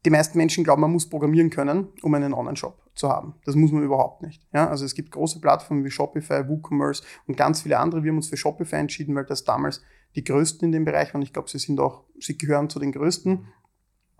die 0.05 0.09
meisten 0.09 0.37
Menschen 0.37 0.63
glauben, 0.63 0.81
man 0.81 0.91
muss 0.91 1.09
programmieren 1.09 1.49
können, 1.49 1.89
um 2.01 2.13
einen 2.13 2.33
Online-Shop 2.33 2.81
zu 2.95 3.09
haben. 3.09 3.35
Das 3.45 3.55
muss 3.55 3.71
man 3.71 3.83
überhaupt 3.83 4.21
nicht. 4.21 4.45
Ja, 4.53 4.69
also 4.69 4.85
es 4.85 4.93
gibt 4.93 5.11
große 5.11 5.39
Plattformen 5.41 5.83
wie 5.83 5.91
Shopify, 5.91 6.47
WooCommerce 6.47 7.03
und 7.27 7.37
ganz 7.37 7.61
viele 7.61 7.79
andere. 7.79 8.03
Wir 8.03 8.11
haben 8.11 8.17
uns 8.17 8.29
für 8.29 8.37
Shopify 8.37 8.77
entschieden, 8.77 9.15
weil 9.15 9.25
das 9.25 9.43
damals 9.43 9.81
die 10.15 10.23
größten 10.23 10.65
in 10.65 10.71
dem 10.71 10.85
Bereich 10.85 11.13
waren. 11.13 11.21
Ich 11.21 11.33
glaube, 11.33 11.49
sie 11.49 11.59
sind 11.59 11.79
auch, 11.79 12.03
sie 12.19 12.37
gehören 12.37 12.69
zu 12.69 12.79
den 12.79 12.91
größten. 12.91 13.45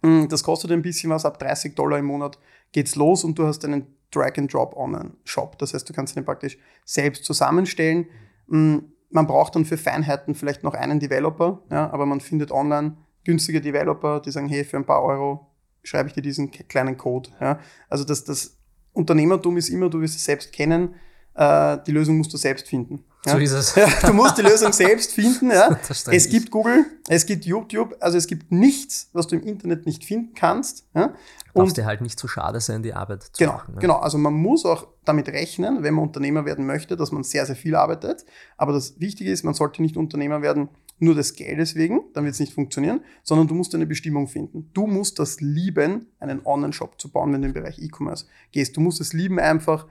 Mm, 0.01 0.27
das 0.27 0.43
kostet 0.43 0.71
ein 0.71 0.81
bisschen 0.81 1.09
was, 1.09 1.25
ab 1.25 1.39
30 1.39 1.75
Dollar 1.75 1.99
im 1.99 2.05
Monat 2.05 2.39
geht's 2.71 2.95
los 2.95 3.23
und 3.23 3.39
du 3.39 3.47
hast 3.47 3.65
einen 3.65 3.87
Drag-and-Drop 4.11 4.75
Online-Shop. 4.75 5.57
Das 5.59 5.73
heißt, 5.73 5.89
du 5.89 5.93
kannst 5.93 6.15
den 6.15 6.25
praktisch 6.25 6.57
selbst 6.85 7.25
zusammenstellen. 7.25 8.07
Mm, 8.47 8.77
man 9.09 9.27
braucht 9.27 9.55
dann 9.55 9.65
für 9.65 9.77
Feinheiten 9.77 10.35
vielleicht 10.35 10.63
noch 10.63 10.73
einen 10.73 10.99
Developer, 10.99 11.63
ja, 11.71 11.89
aber 11.91 12.05
man 12.05 12.21
findet 12.21 12.51
online 12.51 12.97
günstige 13.29 13.61
Developer, 13.61 14.19
die 14.19 14.31
sagen, 14.31 14.49
hey, 14.49 14.63
für 14.63 14.77
ein 14.77 14.85
paar 14.85 15.03
Euro 15.03 15.45
schreibe 15.83 16.09
ich 16.09 16.15
dir 16.15 16.23
diesen 16.23 16.49
kleinen 16.49 16.97
Code. 16.97 17.29
Ja? 17.39 17.59
Also 17.87 18.03
das, 18.03 18.23
das 18.23 18.57
Unternehmertum 18.91 19.55
ist 19.57 19.69
immer, 19.69 19.87
du 19.87 20.01
wirst 20.01 20.15
es 20.15 20.25
selbst 20.25 20.51
kennen, 20.51 20.95
äh, 21.35 21.77
die 21.85 21.91
Lösung 21.91 22.17
musst 22.17 22.33
du 22.33 22.37
selbst 22.37 22.67
finden. 22.67 23.05
Ja? 23.27 23.33
So 23.33 23.37
ist 23.37 23.51
es. 23.51 23.75
Ja, 23.75 23.87
du 24.07 24.13
musst 24.13 24.35
die 24.39 24.41
Lösung 24.41 24.73
selbst 24.73 25.13
finden. 25.13 25.51
Ja? 25.51 25.79
Es 26.11 26.27
gibt 26.27 26.49
Google, 26.49 26.87
es 27.07 27.27
gibt 27.27 27.45
YouTube, 27.45 27.95
also 27.99 28.17
es 28.17 28.25
gibt 28.25 28.51
nichts, 28.51 29.09
was 29.13 29.27
du 29.27 29.35
im 29.35 29.43
Internet 29.43 29.85
nicht 29.85 30.05
finden 30.05 30.33
kannst. 30.33 30.87
Ja? 30.95 31.13
Und 31.53 31.65
Darfst 31.65 31.77
dir 31.77 31.85
halt 31.85 32.01
nicht 32.01 32.19
zu 32.19 32.27
schade 32.27 32.59
sein, 32.61 32.81
die 32.81 32.95
Arbeit 32.95 33.21
zu 33.23 33.31
genau, 33.37 33.53
machen. 33.53 33.75
Ne? 33.75 33.81
Genau, 33.81 33.97
also 33.97 34.17
man 34.17 34.33
muss 34.33 34.65
auch 34.65 34.87
damit 35.05 35.27
rechnen, 35.29 35.83
wenn 35.83 35.93
man 35.93 36.05
Unternehmer 36.05 36.45
werden 36.45 36.65
möchte, 36.65 36.97
dass 36.97 37.11
man 37.11 37.21
sehr, 37.21 37.45
sehr 37.45 37.55
viel 37.55 37.75
arbeitet. 37.75 38.25
Aber 38.57 38.73
das 38.73 38.99
Wichtige 38.99 39.31
ist, 39.31 39.43
man 39.43 39.53
sollte 39.53 39.83
nicht 39.83 39.97
Unternehmer 39.97 40.41
werden, 40.41 40.69
nur 40.99 41.15
des 41.15 41.35
Geldes 41.35 41.75
wegen, 41.75 42.01
dann 42.13 42.25
wird 42.25 42.33
es 42.33 42.39
nicht 42.39 42.53
funktionieren, 42.53 43.01
sondern 43.23 43.47
du 43.47 43.55
musst 43.55 43.73
eine 43.73 43.85
Bestimmung 43.85 44.27
finden. 44.27 44.69
Du 44.73 44.85
musst 44.85 45.19
das 45.19 45.41
lieben, 45.41 46.07
einen 46.19 46.45
Online-Shop 46.45 46.99
zu 46.99 47.11
bauen, 47.11 47.33
wenn 47.33 47.41
du 47.41 47.47
im 47.47 47.53
Bereich 47.53 47.79
E-Commerce 47.79 48.25
gehst. 48.51 48.75
Du 48.77 48.81
musst 48.81 48.99
es 49.01 49.13
lieben, 49.13 49.39
einfach 49.39 49.87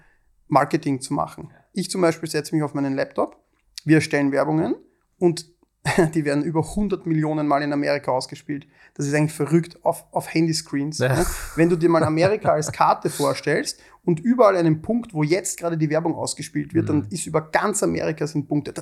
Marketing 0.48 1.00
zu 1.00 1.14
machen. 1.14 1.50
Ich 1.72 1.90
zum 1.90 2.00
Beispiel 2.00 2.28
setze 2.28 2.54
mich 2.54 2.62
auf 2.62 2.74
meinen 2.74 2.94
Laptop, 2.94 3.42
wir 3.84 3.96
erstellen 3.96 4.32
Werbungen 4.32 4.74
und 5.18 5.50
die 6.14 6.24
werden 6.24 6.44
über 6.44 6.60
100 6.60 7.06
Millionen 7.06 7.46
Mal 7.46 7.62
in 7.62 7.72
Amerika 7.72 8.10
ausgespielt. 8.10 8.66
Das 8.94 9.06
ist 9.06 9.14
eigentlich 9.14 9.32
verrückt 9.32 9.84
auf, 9.84 10.06
auf 10.12 10.32
Handyscreens. 10.32 10.98
Ja. 10.98 11.16
Ne? 11.16 11.26
Wenn 11.56 11.68
du 11.68 11.76
dir 11.76 11.88
mal 11.88 12.02
Amerika 12.02 12.52
als 12.52 12.72
Karte 12.72 13.10
vorstellst 13.10 13.80
und 14.04 14.20
überall 14.20 14.56
einen 14.56 14.82
Punkt, 14.82 15.14
wo 15.14 15.22
jetzt 15.22 15.58
gerade 15.58 15.78
die 15.78 15.88
Werbung 15.90 16.14
ausgespielt 16.14 16.74
wird, 16.74 16.84
mhm. 16.84 17.02
dann 17.02 17.08
ist 17.10 17.26
über 17.26 17.50
ganz 17.50 17.82
Amerika 17.82 18.26
sind 18.26 18.48
Punkte. 18.48 18.72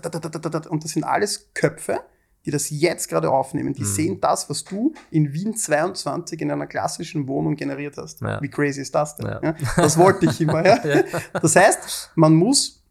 Und 0.70 0.84
das 0.84 0.92
sind 0.92 1.04
alles 1.04 1.50
Köpfe, 1.54 2.00
die 2.46 2.50
das 2.52 2.70
jetzt 2.70 3.08
gerade 3.08 3.30
aufnehmen, 3.30 3.74
die 3.74 3.82
mhm. 3.82 3.86
sehen 3.86 4.20
das, 4.20 4.48
was 4.48 4.64
du 4.64 4.94
in 5.10 5.32
Wien 5.32 5.56
22 5.56 6.40
in 6.40 6.52
einer 6.52 6.66
klassischen 6.66 7.26
Wohnung 7.26 7.56
generiert 7.56 7.96
hast. 7.98 8.20
Ja. 8.20 8.40
Wie 8.40 8.48
crazy 8.48 8.80
ist 8.80 8.94
das 8.94 9.16
denn? 9.16 9.26
Ja. 9.26 9.54
Das 9.76 9.98
wollte 9.98 10.26
ich 10.26 10.40
immer. 10.40 10.62
Das 11.32 11.56
heißt, 11.56 12.12
man 12.14 12.34
muss 12.34 12.82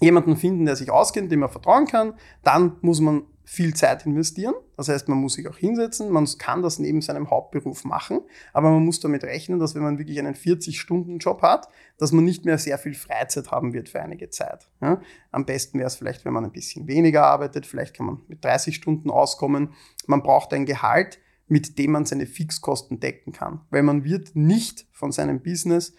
jemanden 0.00 0.36
finden, 0.36 0.66
der 0.66 0.76
sich 0.76 0.90
auskennt, 0.90 1.30
dem 1.30 1.40
man 1.40 1.48
vertrauen 1.48 1.86
kann. 1.86 2.14
Dann 2.42 2.76
muss 2.80 3.00
man 3.00 3.22
viel 3.48 3.74
Zeit 3.74 4.04
investieren. 4.04 4.54
Das 4.76 4.88
heißt, 4.88 5.08
man 5.08 5.18
muss 5.18 5.34
sich 5.34 5.48
auch 5.48 5.56
hinsetzen, 5.56 6.10
man 6.10 6.26
kann 6.36 6.62
das 6.62 6.80
neben 6.80 7.00
seinem 7.00 7.30
Hauptberuf 7.30 7.84
machen, 7.84 8.20
aber 8.52 8.70
man 8.72 8.84
muss 8.84 8.98
damit 8.98 9.22
rechnen, 9.22 9.60
dass 9.60 9.76
wenn 9.76 9.84
man 9.84 9.98
wirklich 9.98 10.18
einen 10.18 10.34
40-Stunden-Job 10.34 11.42
hat, 11.42 11.68
dass 11.96 12.10
man 12.10 12.24
nicht 12.24 12.44
mehr 12.44 12.58
sehr 12.58 12.76
viel 12.76 12.94
Freizeit 12.94 13.52
haben 13.52 13.72
wird 13.72 13.88
für 13.88 14.02
einige 14.02 14.30
Zeit. 14.30 14.68
Ja? 14.82 15.00
Am 15.30 15.46
besten 15.46 15.78
wäre 15.78 15.86
es 15.86 15.94
vielleicht, 15.94 16.24
wenn 16.24 16.32
man 16.32 16.44
ein 16.44 16.50
bisschen 16.50 16.88
weniger 16.88 17.24
arbeitet, 17.24 17.66
vielleicht 17.66 17.96
kann 17.96 18.06
man 18.06 18.22
mit 18.26 18.44
30 18.44 18.74
Stunden 18.74 19.10
auskommen. 19.10 19.74
Man 20.08 20.24
braucht 20.24 20.52
ein 20.52 20.66
Gehalt, 20.66 21.20
mit 21.46 21.78
dem 21.78 21.92
man 21.92 22.04
seine 22.04 22.26
Fixkosten 22.26 22.98
decken 22.98 23.32
kann, 23.32 23.60
weil 23.70 23.84
man 23.84 24.02
wird 24.02 24.34
nicht 24.34 24.88
von 24.90 25.12
seinem 25.12 25.40
Business 25.40 25.94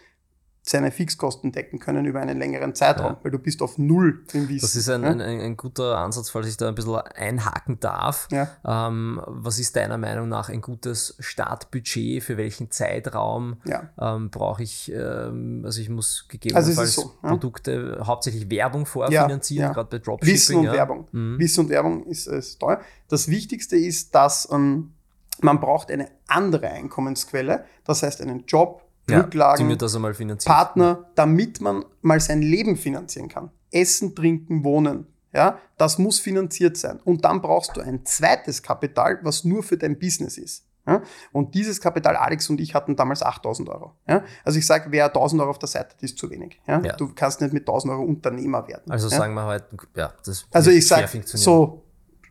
seine 0.70 0.92
Fixkosten 0.92 1.52
decken 1.52 1.80
können 1.80 2.06
über 2.06 2.20
einen 2.20 2.38
längeren 2.38 2.76
Zeitraum, 2.76 3.14
ja. 3.14 3.20
weil 3.24 3.32
du 3.32 3.40
bist 3.40 3.62
auf 3.62 3.78
Null 3.78 4.26
im 4.34 4.50
Wissen. 4.50 4.62
Das 4.62 4.76
ist 4.76 4.90
ein, 4.90 5.04
ja? 5.04 5.10
ein, 5.10 5.22
ein, 5.22 5.58
guter 5.58 5.98
Ansatz, 5.98 6.30
falls 6.30 6.48
ich 6.48 6.58
da 6.58 6.68
ein 6.68 6.76
bisschen 6.76 6.96
einhaken 6.96 7.80
darf. 7.80 8.28
Ja. 8.32 8.50
Ähm, 8.66 9.22
was 9.26 9.60
ist 9.60 9.76
deiner 9.78 9.98
Meinung 9.98 10.28
nach 10.28 10.50
ein 10.50 10.62
gutes 10.62 11.16
Startbudget? 11.20 12.22
Für 12.22 12.38
welchen 12.38 12.70
Zeitraum 12.70 13.58
ähm, 14.00 14.30
brauche 14.30 14.64
ich, 14.64 14.92
ähm, 14.92 15.62
also 15.64 15.80
ich 15.80 15.90
muss 15.90 16.26
gegebenenfalls 16.28 16.78
also 16.78 17.02
so, 17.02 17.14
Produkte, 17.22 18.02
hauptsächlich 18.04 18.50
Werbung 18.50 18.86
vorfinanzieren, 18.86 19.74
gerade 19.74 19.90
bei 19.90 20.00
Dropshipping. 20.00 20.34
Wissen 20.34 20.56
und 20.58 20.72
Werbung. 20.72 21.08
Mhm. 21.12 21.40
Wissen 21.40 21.62
und 21.62 21.70
Werbung 21.70 22.06
ist, 22.08 22.28
ist 22.28 22.60
teuer. 22.60 22.82
Das 23.08 23.30
Wichtigste 23.30 23.78
ist, 23.78 24.14
dass 24.14 24.50
ähm, 24.52 24.92
man 25.42 25.60
braucht 25.60 25.92
eine 25.92 26.10
andere 26.28 26.68
Einkommensquelle, 26.68 27.66
das 27.86 28.04
heißt 28.04 28.22
einen 28.22 28.46
Job, 28.46 28.87
ja, 29.10 29.22
Rücklagen, 29.22 29.78
Partner, 30.46 31.10
damit 31.16 31.62
man 31.62 31.86
mal 32.02 32.20
sein 32.20 32.42
Leben 32.42 32.76
finanzieren 32.76 33.30
kann. 33.30 33.52
Essen, 33.72 34.16
trinken, 34.16 34.64
wohnen. 34.64 35.08
Ja, 35.34 35.60
das 35.78 35.98
muss 35.98 36.20
finanziert 36.20 36.78
sein. 36.78 37.00
Und 37.04 37.26
dann 37.26 37.42
brauchst 37.42 37.76
du 37.76 37.82
ein 37.82 38.06
zweites 38.06 38.64
Kapital, 38.64 39.20
was 39.24 39.44
nur 39.44 39.62
für 39.62 39.78
dein 39.78 40.00
Business 40.00 40.38
ist. 40.38 40.66
Ja, 40.88 41.02
und 41.34 41.54
dieses 41.54 41.82
Kapital, 41.82 42.16
Alex 42.16 42.50
und 42.50 42.62
ich 42.62 42.74
hatten 42.74 42.96
damals 42.96 43.22
8000 43.22 43.68
Euro. 43.68 43.94
Ja, 44.08 44.24
also 44.46 44.58
ich 44.58 44.66
sage, 44.66 44.86
wer 44.90 45.08
1000 45.08 45.42
Euro 45.42 45.52
auf 45.52 45.60
der 45.60 45.68
Seite, 45.68 45.96
das 46.00 46.12
ist 46.12 46.18
zu 46.18 46.30
wenig. 46.30 46.62
Ja. 46.66 46.80
Du 46.80 47.14
kannst 47.14 47.42
nicht 47.42 47.54
mit 47.54 47.64
1000 47.64 47.92
Euro 47.92 48.04
Unternehmer 48.04 48.66
werden. 48.68 48.90
Also 48.90 49.10
sagen 49.10 49.34
wir 49.34 49.44
halt, 49.44 49.66
ja, 49.96 50.14
das 50.26 50.48
Also 50.52 50.72
ich 50.72 50.88
sage, 50.88 51.22
so, 51.26 51.84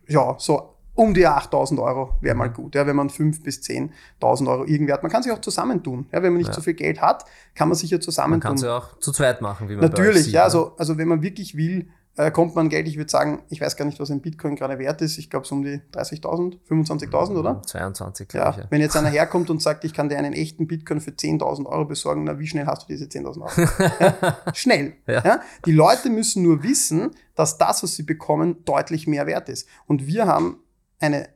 ja, 0.09 0.35
so 0.39 0.76
um 0.97 1.15
die 1.15 1.27
8000 1.27 1.79
Euro 1.79 2.17
wäre 2.21 2.35
mal 2.35 2.49
mhm. 2.49 2.55
gut, 2.55 2.75
ja, 2.75 2.87
wenn 2.87 2.97
man 2.97 3.09
5.000 3.09 3.43
bis 3.43 3.61
10.000 3.61 4.49
Euro 4.49 4.65
irgendwie 4.65 4.93
hat. 4.93 5.03
Man 5.03 5.13
kann 5.13 5.23
sich 5.23 5.31
auch 5.31 5.41
zusammentun. 5.41 6.07
Ja, 6.13 6.23
wenn 6.23 6.33
man 6.33 6.39
nicht 6.39 6.49
ja. 6.49 6.55
so 6.55 6.63
viel 6.63 6.75
Geld 6.75 7.01
hat, 7.01 7.25
kann 7.55 7.69
man 7.69 7.77
sich 7.77 7.91
ja 7.91 8.01
zusammentun. 8.01 8.39
Man 8.39 8.41
kann 8.41 8.55
es 8.57 8.63
ja 8.63 8.77
auch 8.77 8.99
zu 8.99 9.13
zweit 9.13 9.41
machen, 9.41 9.69
wie 9.69 9.77
man 9.77 9.85
Natürlich, 9.85 10.25
sieht, 10.25 10.33
ja. 10.33 10.45
Also, 10.45 10.75
also 10.77 10.99
wenn 10.99 11.07
man 11.07 11.23
wirklich 11.23 11.57
will, 11.57 11.89
äh, 12.17 12.31
kommt 12.31 12.55
man 12.55 12.71
Geld. 12.71 12.89
Ich 12.89 12.97
würde 12.97 13.11
sagen, 13.11 13.43
ich 13.51 13.61
weiß 13.61 13.77
gar 13.77 13.85
nicht, 13.85 14.01
was 14.01 14.11
ein 14.11 14.23
Bitcoin 14.23 14.57
gerade 14.57 14.79
wert 14.79 15.03
ist. 15.03 15.19
Ich 15.19 15.29
glaube, 15.29 15.47
so 15.47 15.55
um 15.55 15.63
die 15.63 15.83
30.000, 15.93 16.59
25.000, 16.67 17.39
oder? 17.39 17.63
22, 17.63 18.29
glaube 18.29 18.45
ja. 18.45 18.51
ich. 18.53 18.57
Ja. 18.57 18.65
Wenn 18.71 18.81
jetzt 18.81 18.97
einer 18.97 19.09
herkommt 19.11 19.51
und 19.51 19.61
sagt, 19.61 19.85
ich 19.85 19.93
kann 19.93 20.09
dir 20.09 20.17
einen 20.17 20.33
echten 20.33 20.67
Bitcoin 20.67 21.01
für 21.01 21.11
10.000 21.11 21.67
Euro 21.67 21.85
besorgen, 21.85 22.25
na, 22.25 22.39
wie 22.39 22.47
schnell 22.47 22.67
hast 22.67 22.85
du 22.85 22.87
diese 22.89 23.05
10.000 23.05 23.43
Euro? 23.43 23.71
ja? 24.01 24.39
Schnell. 24.55 24.95
Ja. 25.07 25.23
ja. 25.23 25.41
Die 25.67 25.73
Leute 25.73 26.09
müssen 26.09 26.43
nur 26.43 26.63
wissen, 26.63 27.11
dass 27.35 27.59
das, 27.59 27.83
was 27.83 27.97
sie 27.97 28.03
bekommen, 28.03 28.65
deutlich 28.65 29.07
mehr 29.07 29.27
wert 29.27 29.51
ist. 29.51 29.69
Und 29.87 30.07
wir 30.07 30.27
haben 30.27 30.61
eine 30.99 31.29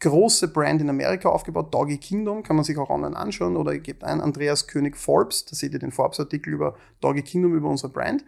große 0.00 0.48
Brand 0.48 0.80
in 0.80 0.90
Amerika 0.90 1.28
aufgebaut, 1.28 1.72
Doggy 1.72 1.98
Kingdom, 1.98 2.42
kann 2.42 2.56
man 2.56 2.64
sich 2.64 2.76
auch 2.76 2.90
online 2.90 3.16
anschauen 3.16 3.56
oder 3.56 3.72
ihr 3.72 3.80
gebt 3.80 4.04
ein 4.04 4.20
Andreas 4.20 4.66
König 4.66 4.96
Forbes, 4.96 5.46
da 5.46 5.56
seht 5.56 5.72
ihr 5.72 5.78
den 5.78 5.92
Forbes-Artikel 5.92 6.52
über 6.52 6.76
Doggy 7.00 7.22
Kingdom, 7.22 7.54
über 7.54 7.68
unsere 7.68 7.92
Brand. 7.92 8.24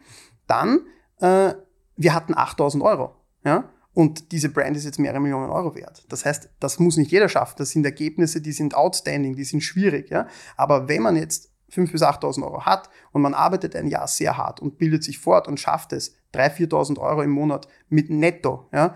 Dann, 0.47 0.81
äh, 1.21 1.53
wir 1.97 2.15
hatten 2.15 2.35
8000 2.35 2.83
Euro, 2.83 3.15
ja, 3.45 3.71
und 3.99 4.31
diese 4.31 4.49
Brand 4.49 4.77
ist 4.77 4.85
jetzt 4.85 4.99
mehrere 4.99 5.21
Millionen 5.21 5.51
Euro 5.51 5.75
wert. 5.75 6.05
Das 6.09 6.25
heißt, 6.25 6.51
das 6.61 6.79
muss 6.79 6.97
nicht 6.97 7.11
jeder 7.11 7.29
schaffen. 7.29 7.57
Das 7.59 7.71
sind 7.71 7.85
Ergebnisse, 7.85 8.41
die 8.41 8.53
sind 8.53 8.77
outstanding, 8.77 9.35
die 9.35 9.43
sind 9.43 9.61
schwierig, 9.61 10.09
ja. 10.11 10.29
Aber 10.57 10.89
wenn 10.89 11.03
man 11.03 11.17
jetzt 11.17 11.51
5.000 11.73 11.93
bis 11.93 12.03
8.000 12.03 12.45
Euro 12.45 12.65
hat 12.65 12.89
und 13.11 13.23
man 13.23 13.35
arbeitet 13.35 13.75
ein 13.75 13.89
Jahr 13.89 14.07
sehr 14.07 14.37
hart 14.37 14.61
und 14.61 14.79
bildet 14.79 15.03
sich 15.03 15.19
fort 15.19 15.49
und 15.49 15.59
schafft 15.59 15.93
es, 15.93 16.15
3.000, 16.33 16.71
4.000 16.71 16.99
Euro 16.99 17.23
im 17.23 17.31
Monat 17.31 17.67
mit 17.89 18.09
netto, 18.09 18.69
ja, 18.73 18.95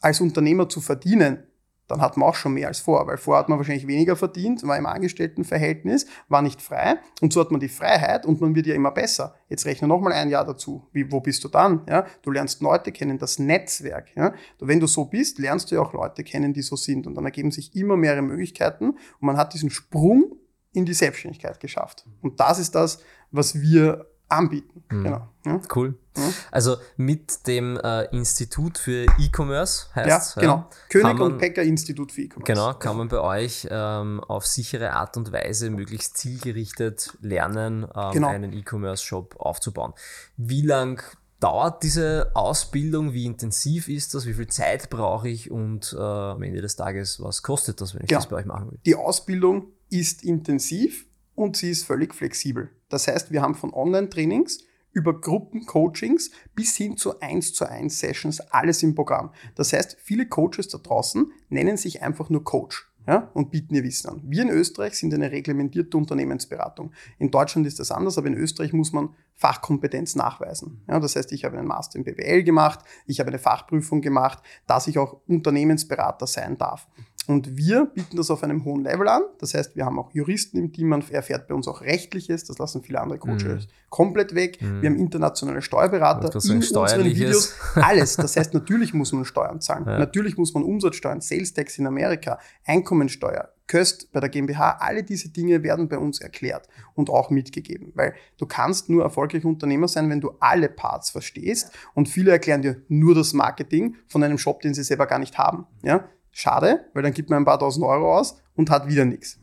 als 0.00 0.20
Unternehmer 0.20 0.68
zu 0.68 0.80
verdienen, 0.80 1.44
dann 1.88 2.02
hat 2.02 2.16
man 2.16 2.28
auch 2.28 2.34
schon 2.34 2.52
mehr 2.52 2.68
als 2.68 2.80
vor, 2.80 3.06
weil 3.06 3.16
vorher 3.16 3.40
hat 3.40 3.48
man 3.48 3.58
wahrscheinlich 3.58 3.86
weniger 3.86 4.14
verdient, 4.14 4.62
war 4.62 4.76
im 4.76 4.86
Angestelltenverhältnis, 4.86 6.06
war 6.28 6.42
nicht 6.42 6.60
frei 6.60 6.98
und 7.22 7.32
so 7.32 7.40
hat 7.40 7.50
man 7.50 7.60
die 7.60 7.68
Freiheit 7.68 8.26
und 8.26 8.40
man 8.40 8.54
wird 8.54 8.66
ja 8.66 8.74
immer 8.74 8.90
besser. 8.90 9.34
Jetzt 9.48 9.64
rechne 9.64 9.88
nochmal 9.88 10.12
ein 10.12 10.28
Jahr 10.28 10.44
dazu. 10.44 10.86
Wie, 10.92 11.10
wo 11.10 11.20
bist 11.20 11.42
du 11.44 11.48
dann? 11.48 11.82
Ja, 11.88 12.06
du 12.22 12.30
lernst 12.30 12.60
Leute 12.60 12.92
kennen, 12.92 13.18
das 13.18 13.38
Netzwerk. 13.38 14.14
Ja, 14.14 14.34
wenn 14.60 14.80
du 14.80 14.86
so 14.86 15.06
bist, 15.06 15.38
lernst 15.38 15.70
du 15.70 15.76
ja 15.76 15.80
auch 15.80 15.94
Leute 15.94 16.24
kennen, 16.24 16.52
die 16.52 16.62
so 16.62 16.76
sind 16.76 17.06
und 17.06 17.14
dann 17.14 17.24
ergeben 17.24 17.50
sich 17.50 17.74
immer 17.74 17.96
mehrere 17.96 18.22
Möglichkeiten 18.22 18.90
und 18.90 19.22
man 19.22 19.38
hat 19.38 19.54
diesen 19.54 19.70
Sprung 19.70 20.36
in 20.72 20.84
die 20.84 20.94
Selbstständigkeit 20.94 21.58
geschafft. 21.58 22.04
Und 22.20 22.38
das 22.38 22.58
ist 22.58 22.74
das, 22.74 23.00
was 23.30 23.60
wir 23.60 24.06
anbieten. 24.28 24.82
Mhm. 24.90 25.04
Genau. 25.04 25.28
Ja. 25.46 25.60
Cool. 25.74 25.98
Ja. 26.16 26.30
Also 26.50 26.76
mit 26.96 27.46
dem 27.46 27.78
äh, 27.78 28.04
Institut 28.14 28.78
für 28.78 29.06
E-Commerce 29.18 29.86
heißt 29.94 30.36
Ja, 30.36 30.40
genau. 30.40 30.70
König 30.88 31.18
man, 31.18 31.32
und 31.32 31.38
Becker 31.38 31.62
Institut 31.62 32.12
für 32.12 32.22
E-Commerce. 32.22 32.52
Genau, 32.52 32.74
kann 32.74 32.96
man 32.96 33.08
bei 33.08 33.20
euch 33.20 33.66
ähm, 33.70 34.20
auf 34.20 34.46
sichere 34.46 34.92
Art 34.92 35.16
und 35.16 35.32
Weise 35.32 35.70
möglichst 35.70 36.18
zielgerichtet 36.18 37.16
lernen, 37.20 37.86
ähm, 37.94 38.12
genau. 38.12 38.28
einen 38.28 38.52
E-Commerce-Shop 38.52 39.36
aufzubauen. 39.38 39.94
Wie 40.36 40.62
lang 40.62 41.02
dauert 41.40 41.82
diese 41.82 42.32
Ausbildung? 42.34 43.12
Wie 43.12 43.24
intensiv 43.24 43.88
ist 43.88 44.14
das? 44.14 44.26
Wie 44.26 44.34
viel 44.34 44.48
Zeit 44.48 44.90
brauche 44.90 45.28
ich? 45.28 45.50
Und 45.50 45.94
äh, 45.96 46.02
am 46.02 46.42
Ende 46.42 46.60
des 46.60 46.76
Tages, 46.76 47.22
was 47.22 47.42
kostet 47.42 47.80
das, 47.80 47.94
wenn 47.94 48.04
ich 48.04 48.10
ja. 48.10 48.18
das 48.18 48.28
bei 48.28 48.36
euch 48.36 48.46
machen 48.46 48.72
will? 48.72 48.78
Die 48.84 48.96
Ausbildung 48.96 49.68
ist 49.90 50.24
intensiv 50.24 51.06
und 51.38 51.56
sie 51.56 51.70
ist 51.70 51.84
völlig 51.84 52.14
flexibel. 52.14 52.70
Das 52.88 53.06
heißt, 53.06 53.30
wir 53.30 53.42
haben 53.42 53.54
von 53.54 53.72
Online-Trainings 53.72 54.64
über 54.92 55.18
Gruppencoachings 55.20 56.32
bis 56.54 56.76
hin 56.76 56.96
zu 56.96 57.20
1 57.20 57.54
zu 57.54 57.68
1 57.68 57.98
Sessions 57.98 58.40
alles 58.40 58.82
im 58.82 58.94
Programm. 58.96 59.30
Das 59.54 59.72
heißt, 59.72 59.96
viele 60.02 60.26
Coaches 60.26 60.68
da 60.68 60.78
draußen 60.78 61.30
nennen 61.48 61.76
sich 61.76 62.02
einfach 62.02 62.28
nur 62.28 62.42
Coach. 62.42 62.86
Ja, 63.06 63.30
und 63.32 63.50
bieten 63.50 63.74
ihr 63.74 63.84
Wissen 63.84 64.10
an. 64.10 64.20
Wir 64.26 64.42
in 64.42 64.50
Österreich 64.50 64.92
sind 64.92 65.14
eine 65.14 65.32
reglementierte 65.32 65.96
Unternehmensberatung. 65.96 66.92
In 67.18 67.30
Deutschland 67.30 67.66
ist 67.66 67.78
das 67.78 67.90
anders, 67.90 68.18
aber 68.18 68.26
in 68.26 68.34
Österreich 68.34 68.74
muss 68.74 68.92
man 68.92 69.14
Fachkompetenz 69.34 70.14
nachweisen. 70.14 70.82
Ja, 70.86 71.00
das 71.00 71.16
heißt, 71.16 71.32
ich 71.32 71.46
habe 71.46 71.56
einen 71.56 71.66
Master 71.66 71.96
in 71.96 72.04
BWL 72.04 72.42
gemacht, 72.42 72.80
ich 73.06 73.18
habe 73.18 73.28
eine 73.28 73.38
Fachprüfung 73.38 74.02
gemacht, 74.02 74.42
dass 74.66 74.88
ich 74.88 74.98
auch 74.98 75.22
Unternehmensberater 75.26 76.26
sein 76.26 76.58
darf. 76.58 76.86
Und 77.28 77.58
wir 77.58 77.84
bieten 77.84 78.16
das 78.16 78.30
auf 78.30 78.42
einem 78.42 78.64
hohen 78.64 78.82
Level 78.82 79.06
an. 79.06 79.20
Das 79.38 79.52
heißt, 79.52 79.76
wir 79.76 79.84
haben 79.84 79.98
auch 79.98 80.10
Juristen 80.14 80.56
im 80.56 80.72
Team, 80.72 80.88
man 80.88 81.04
erfährt 81.10 81.46
bei 81.46 81.54
uns 81.54 81.68
auch 81.68 81.82
Rechtliches, 81.82 82.44
das 82.44 82.56
lassen 82.56 82.82
viele 82.82 83.02
andere 83.02 83.18
Coaches 83.18 83.66
mhm. 83.66 83.70
komplett 83.90 84.34
weg. 84.34 84.62
Mhm. 84.62 84.80
Wir 84.80 84.88
haben 84.88 84.96
internationale 84.96 85.60
Steuerberater 85.60 86.30
in 86.32 86.56
unseren 86.56 87.04
Videos. 87.04 87.54
Alles. 87.74 88.16
Das 88.16 88.34
heißt, 88.34 88.54
natürlich 88.54 88.94
muss 88.94 89.12
man 89.12 89.26
Steuern 89.26 89.60
zahlen. 89.60 89.84
Ja. 89.86 89.98
Natürlich 89.98 90.38
muss 90.38 90.54
man 90.54 90.62
Umsatzsteuern, 90.62 91.20
Sales 91.20 91.52
Tax 91.52 91.78
in 91.78 91.86
Amerika, 91.86 92.38
Einkommensteuer, 92.64 93.50
Köst 93.66 94.10
bei 94.12 94.20
der 94.20 94.30
GmbH, 94.30 94.78
alle 94.80 95.02
diese 95.02 95.28
Dinge 95.28 95.62
werden 95.62 95.88
bei 95.88 95.98
uns 95.98 96.22
erklärt 96.22 96.66
und 96.94 97.10
auch 97.10 97.28
mitgegeben, 97.28 97.92
weil 97.94 98.14
du 98.38 98.46
kannst 98.46 98.88
nur 98.88 99.02
erfolgreich 99.02 99.44
Unternehmer 99.44 99.86
sein, 99.86 100.08
wenn 100.08 100.22
du 100.22 100.32
alle 100.40 100.70
Parts 100.70 101.10
verstehst 101.10 101.70
und 101.92 102.08
viele 102.08 102.30
erklären 102.30 102.62
dir 102.62 102.80
nur 102.88 103.14
das 103.14 103.34
Marketing 103.34 103.96
von 104.06 104.24
einem 104.24 104.38
Shop, 104.38 104.62
den 104.62 104.72
sie 104.72 104.82
selber 104.82 105.06
gar 105.06 105.18
nicht 105.18 105.36
haben. 105.36 105.66
Ja? 105.82 106.08
Schade, 106.30 106.86
weil 106.94 107.02
dann 107.02 107.12
gibt 107.12 107.30
man 107.30 107.42
ein 107.42 107.44
paar 107.44 107.58
tausend 107.58 107.84
Euro 107.84 108.16
aus 108.16 108.40
und 108.54 108.70
hat 108.70 108.88
wieder 108.88 109.04
nichts. 109.04 109.40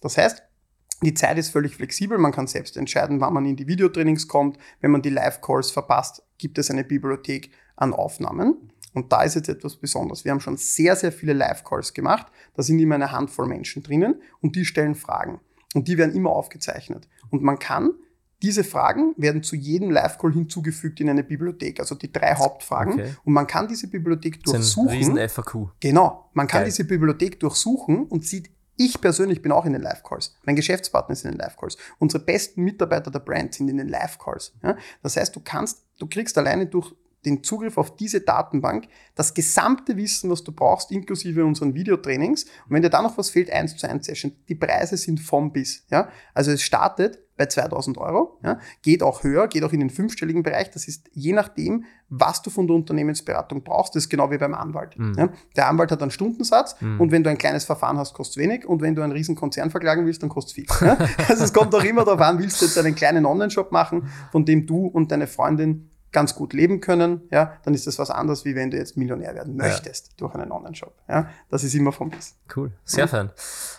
Das 0.00 0.18
heißt, 0.18 0.42
die 1.02 1.14
Zeit 1.14 1.38
ist 1.38 1.50
völlig 1.50 1.76
flexibel, 1.76 2.18
man 2.18 2.32
kann 2.32 2.46
selbst 2.46 2.76
entscheiden, 2.76 3.20
wann 3.20 3.34
man 3.34 3.44
in 3.44 3.56
die 3.56 3.66
Videotrainings 3.66 4.28
kommt. 4.28 4.58
Wenn 4.80 4.90
man 4.90 5.02
die 5.02 5.10
Live-Calls 5.10 5.70
verpasst, 5.70 6.22
gibt 6.38 6.58
es 6.58 6.70
eine 6.70 6.84
Bibliothek 6.84 7.50
an 7.76 7.92
Aufnahmen. 7.92 8.72
Und 8.94 9.12
da 9.12 9.22
ist 9.22 9.34
jetzt 9.34 9.48
etwas 9.48 9.76
Besonderes. 9.76 10.24
Wir 10.24 10.30
haben 10.30 10.40
schon 10.40 10.56
sehr, 10.56 10.94
sehr 10.96 11.12
viele 11.12 11.32
Live-Calls 11.32 11.94
gemacht. 11.94 12.28
Da 12.54 12.62
sind 12.62 12.78
immer 12.78 12.94
eine 12.94 13.10
Handvoll 13.12 13.48
Menschen 13.48 13.82
drinnen 13.82 14.22
und 14.40 14.56
die 14.56 14.64
stellen 14.64 14.94
Fragen. 14.94 15.40
Und 15.74 15.88
die 15.88 15.98
werden 15.98 16.14
immer 16.14 16.30
aufgezeichnet. 16.30 17.08
Und 17.30 17.42
man 17.42 17.58
kann 17.58 17.94
diese 18.44 18.62
Fragen 18.62 19.14
werden 19.16 19.42
zu 19.42 19.56
jedem 19.56 19.90
Live-Call 19.90 20.34
hinzugefügt 20.34 21.00
in 21.00 21.08
eine 21.08 21.24
Bibliothek, 21.24 21.80
also 21.80 21.94
die 21.94 22.12
drei 22.12 22.34
Hauptfragen. 22.34 22.92
Okay. 22.92 23.14
Und 23.24 23.32
man 23.32 23.46
kann 23.46 23.68
diese 23.68 23.88
Bibliothek 23.88 24.44
durchsuchen. 24.44 24.86
Das 24.86 24.96
ist 24.98 25.08
ein 25.08 25.16
riesen 25.16 25.28
FAQ. 25.30 25.70
Genau. 25.80 26.28
Man 26.34 26.46
kann 26.46 26.60
Geil. 26.60 26.66
diese 26.66 26.84
Bibliothek 26.84 27.40
durchsuchen 27.40 28.04
und 28.04 28.26
sieht, 28.26 28.50
ich 28.76 29.00
persönlich 29.00 29.40
bin 29.40 29.50
auch 29.50 29.64
in 29.64 29.72
den 29.72 29.80
Live-Calls. 29.80 30.36
Mein 30.44 30.56
Geschäftspartner 30.56 31.14
ist 31.14 31.24
in 31.24 31.30
den 31.30 31.38
Live-Calls. 31.38 31.78
Unsere 31.98 32.22
besten 32.22 32.62
Mitarbeiter 32.64 33.10
der 33.10 33.20
Brand 33.20 33.54
sind 33.54 33.70
in 33.70 33.78
den 33.78 33.88
Live-Calls. 33.88 34.52
Ja? 34.62 34.76
Das 35.02 35.16
heißt, 35.16 35.34
du 35.34 35.40
kannst, 35.40 35.86
du 35.98 36.06
kriegst 36.06 36.36
alleine 36.36 36.66
durch 36.66 36.94
den 37.24 37.42
Zugriff 37.42 37.78
auf 37.78 37.96
diese 37.96 38.20
Datenbank, 38.20 38.86
das 39.14 39.34
gesamte 39.34 39.96
Wissen, 39.96 40.30
was 40.30 40.44
du 40.44 40.52
brauchst, 40.52 40.90
inklusive 40.90 41.44
unseren 41.44 41.74
Videotrainings. 41.74 42.44
Und 42.44 42.70
wenn 42.70 42.82
dir 42.82 42.90
da 42.90 43.02
noch 43.02 43.18
was 43.18 43.30
fehlt, 43.30 43.50
eins 43.50 43.76
zu 43.76 43.88
eins 43.88 44.06
Session. 44.06 44.32
Die 44.48 44.54
Preise 44.54 44.96
sind 44.96 45.20
vom 45.20 45.52
bis. 45.52 45.84
Ja? 45.90 46.08
Also 46.34 46.52
es 46.52 46.62
startet 46.62 47.20
bei 47.36 47.46
2000 47.46 47.98
Euro, 47.98 48.38
ja? 48.44 48.60
geht 48.82 49.02
auch 49.02 49.24
höher, 49.24 49.48
geht 49.48 49.64
auch 49.64 49.72
in 49.72 49.80
den 49.80 49.90
fünfstelligen 49.90 50.42
Bereich. 50.44 50.70
Das 50.70 50.86
ist 50.86 51.08
je 51.12 51.32
nachdem, 51.32 51.84
was 52.08 52.42
du 52.42 52.50
von 52.50 52.68
der 52.68 52.76
Unternehmensberatung 52.76 53.64
brauchst. 53.64 53.96
Das 53.96 54.04
ist 54.04 54.08
genau 54.08 54.30
wie 54.30 54.38
beim 54.38 54.54
Anwalt. 54.54 54.96
Mhm. 54.96 55.14
Ja? 55.18 55.28
Der 55.56 55.68
Anwalt 55.68 55.90
hat 55.90 56.00
einen 56.00 56.12
Stundensatz 56.12 56.80
mhm. 56.80 57.00
und 57.00 57.10
wenn 57.10 57.24
du 57.24 57.30
ein 57.30 57.38
kleines 57.38 57.64
Verfahren 57.64 57.98
hast, 57.98 58.14
kostet 58.14 58.36
es 58.36 58.42
wenig 58.42 58.66
und 58.66 58.82
wenn 58.82 58.94
du 58.94 59.02
einen 59.02 59.12
riesen 59.12 59.34
Konzern 59.34 59.70
verklagen 59.70 60.06
willst, 60.06 60.22
dann 60.22 60.30
kostet 60.30 60.66
es 60.66 60.78
viel. 60.78 60.86
Ja? 60.86 60.96
Also 61.28 61.44
es 61.44 61.52
kommt 61.52 61.74
auch 61.74 61.82
immer 61.82 62.04
darauf 62.04 62.20
an, 62.20 62.38
willst 62.38 62.60
du 62.60 62.66
jetzt 62.66 62.78
einen 62.78 62.94
kleinen 62.94 63.26
Online-Shop 63.26 63.72
machen, 63.72 64.08
von 64.30 64.44
dem 64.44 64.66
du 64.66 64.86
und 64.86 65.10
deine 65.10 65.26
Freundin 65.26 65.90
ganz 66.14 66.34
gut 66.34 66.54
leben 66.54 66.80
können, 66.80 67.22
ja, 67.30 67.58
dann 67.64 67.74
ist 67.74 67.86
das 67.86 67.98
was 67.98 68.08
anderes, 68.08 68.46
wie 68.46 68.54
wenn 68.54 68.70
du 68.70 68.78
jetzt 68.78 68.96
Millionär 68.96 69.34
werden 69.34 69.56
möchtest 69.56 70.06
ja. 70.06 70.12
durch 70.18 70.34
einen 70.34 70.52
Online-Shop. 70.52 70.94
Ja, 71.08 71.28
das 71.50 71.64
ist 71.64 71.74
immer 71.74 71.92
vom 71.92 72.08
Bis. 72.08 72.36
Cool, 72.56 72.72
sehr 72.84 73.00
ja. 73.00 73.06
fein. 73.08 73.30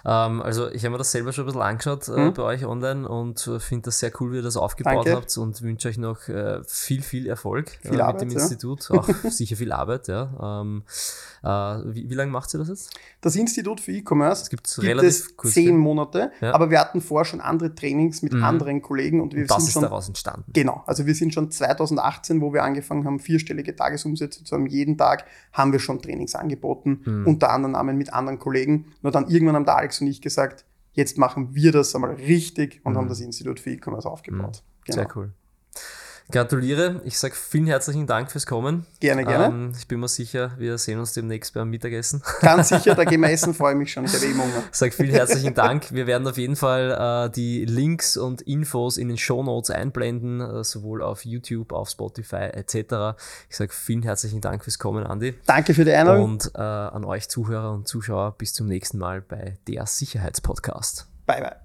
Ähm, 0.05 0.41
also 0.41 0.69
ich 0.69 0.83
habe 0.83 0.91
mir 0.91 0.97
das 0.99 1.11
selber 1.11 1.33
schon 1.33 1.45
ein 1.45 1.47
bisschen 1.47 1.61
angeschaut 1.61 2.07
äh, 2.09 2.11
mhm. 2.11 2.33
bei 2.33 2.43
euch 2.43 2.65
online 2.65 3.07
und 3.07 3.47
äh, 3.47 3.59
finde 3.59 3.85
das 3.85 3.99
sehr 3.99 4.11
cool, 4.19 4.33
wie 4.33 4.37
ihr 4.37 4.41
das 4.43 4.57
aufgebaut 4.57 5.07
Danke. 5.07 5.15
habt 5.15 5.35
und 5.37 5.61
wünsche 5.61 5.87
euch 5.87 5.97
noch 5.97 6.27
äh, 6.27 6.61
viel, 6.67 7.01
viel 7.01 7.27
Erfolg 7.27 7.69
viel 7.81 7.91
äh, 7.91 7.93
mit 7.93 8.01
Arbeit, 8.01 8.21
dem 8.21 8.31
Institut. 8.31 8.91
Auch 8.91 9.07
sicher 9.29 9.55
viel 9.55 9.71
Arbeit, 9.71 10.07
ja. 10.09 10.61
Ähm, 10.61 10.83
äh, 10.85 11.34
wie, 11.43 12.09
wie 12.09 12.13
lange 12.13 12.31
macht 12.31 12.53
ihr 12.53 12.59
das 12.59 12.69
jetzt? 12.69 12.99
Das 13.21 13.35
Institut 13.35 13.79
für 13.79 13.91
E-Commerce 13.91 14.49
gibt 14.49 14.67
es 14.67 15.35
zehn 15.53 15.77
Monate, 15.77 16.31
aber 16.41 16.69
wir 16.69 16.79
hatten 16.79 17.01
vorher 17.01 17.25
schon 17.25 17.41
andere 17.41 17.73
Trainings 17.73 18.21
mit 18.21 18.33
mhm. 18.33 18.43
anderen 18.43 18.81
Kollegen 18.81 19.21
und 19.21 19.33
wir 19.33 19.43
und 19.43 19.49
das 19.49 19.57
sind 19.57 19.67
ist 19.67 19.73
schon, 19.73 19.81
daraus 19.83 20.07
entstanden. 20.07 20.51
Genau, 20.53 20.83
also 20.85 21.05
wir 21.05 21.15
sind 21.15 21.33
schon 21.33 21.51
2018 21.51 22.25
2018, 22.25 22.41
wo 22.41 22.53
wir 22.53 22.63
angefangen 22.63 23.05
haben, 23.05 23.19
vierstellige 23.19 23.75
Tagesumsätze 23.75 24.43
zu 24.43 24.55
haben, 24.55 24.67
jeden 24.67 24.97
Tag 24.97 25.25
haben 25.53 25.71
wir 25.71 25.79
schon 25.79 26.01
Trainings 26.01 26.35
angeboten, 26.35 27.01
mhm. 27.03 27.27
unter 27.27 27.51
anderem 27.51 27.73
Namen 27.73 27.97
mit 27.97 28.13
anderen 28.13 28.39
Kollegen. 28.39 28.93
Nur 29.01 29.11
dann 29.11 29.27
irgendwann 29.27 29.55
haben 29.55 29.65
der 29.65 29.77
Alex 29.77 30.01
und 30.01 30.07
ich 30.07 30.21
gesagt, 30.21 30.65
jetzt 30.93 31.17
machen 31.17 31.53
wir 31.53 31.71
das 31.71 31.93
einmal 31.95 32.13
richtig 32.13 32.81
und 32.83 32.93
mhm. 32.93 32.97
haben 32.97 33.09
das 33.09 33.19
Institut 33.19 33.59
für 33.59 33.71
E-Commerce 33.71 34.09
aufgebaut. 34.09 34.63
Mhm. 34.63 34.85
Genau. 34.85 34.95
Sehr 34.95 35.07
cool. 35.15 35.33
Gratuliere. 36.31 37.01
Ich 37.03 37.19
sage 37.19 37.35
vielen 37.35 37.67
herzlichen 37.67 38.07
Dank 38.07 38.31
fürs 38.31 38.45
Kommen. 38.45 38.85
Gerne, 38.99 39.25
gerne. 39.25 39.45
Ähm, 39.45 39.71
ich 39.77 39.87
bin 39.87 39.99
mir 39.99 40.07
sicher, 40.07 40.51
wir 40.57 40.77
sehen 40.77 40.99
uns 40.99 41.13
demnächst 41.13 41.53
beim 41.53 41.69
Mittagessen. 41.69 42.23
Ganz 42.41 42.69
sicher, 42.69 42.95
da 42.95 43.03
gehen 43.03 43.21
wir 43.21 43.29
essen, 43.31 43.53
freue 43.53 43.75
mich 43.75 43.91
schon. 43.91 44.05
Ich 44.05 44.13
habe 44.13 44.25
eh 44.25 44.33
Hunger. 44.33 44.63
Sage 44.71 44.91
vielen 44.91 45.11
herzlichen 45.11 45.53
Dank. 45.53 45.93
Wir 45.93 46.07
werden 46.07 46.27
auf 46.27 46.37
jeden 46.37 46.55
Fall 46.55 47.27
äh, 47.27 47.31
die 47.31 47.65
Links 47.65 48.17
und 48.17 48.41
Infos 48.41 48.97
in 48.97 49.07
den 49.07 49.17
Show 49.17 49.43
Notes 49.43 49.69
einblenden, 49.69 50.41
äh, 50.41 50.63
sowohl 50.63 51.03
auf 51.03 51.25
YouTube, 51.25 51.71
auf 51.71 51.89
Spotify 51.89 52.49
etc. 52.53 53.17
Ich 53.49 53.57
sage 53.57 53.71
vielen 53.71 54.01
herzlichen 54.01 54.41
Dank 54.41 54.63
fürs 54.63 54.79
Kommen, 54.79 55.05
Andi. 55.05 55.35
Danke 55.45 55.73
für 55.73 55.85
die 55.85 55.93
Einladung. 55.93 56.23
Und 56.23 56.51
äh, 56.55 56.59
an 56.59 57.05
euch 57.05 57.29
Zuhörer 57.29 57.71
und 57.71 57.87
Zuschauer 57.87 58.35
bis 58.37 58.53
zum 58.53 58.67
nächsten 58.67 58.97
Mal 58.97 59.21
bei 59.21 59.57
der 59.67 59.85
Sicherheitspodcast. 59.85 61.07
Bye, 61.27 61.41
bye. 61.41 61.64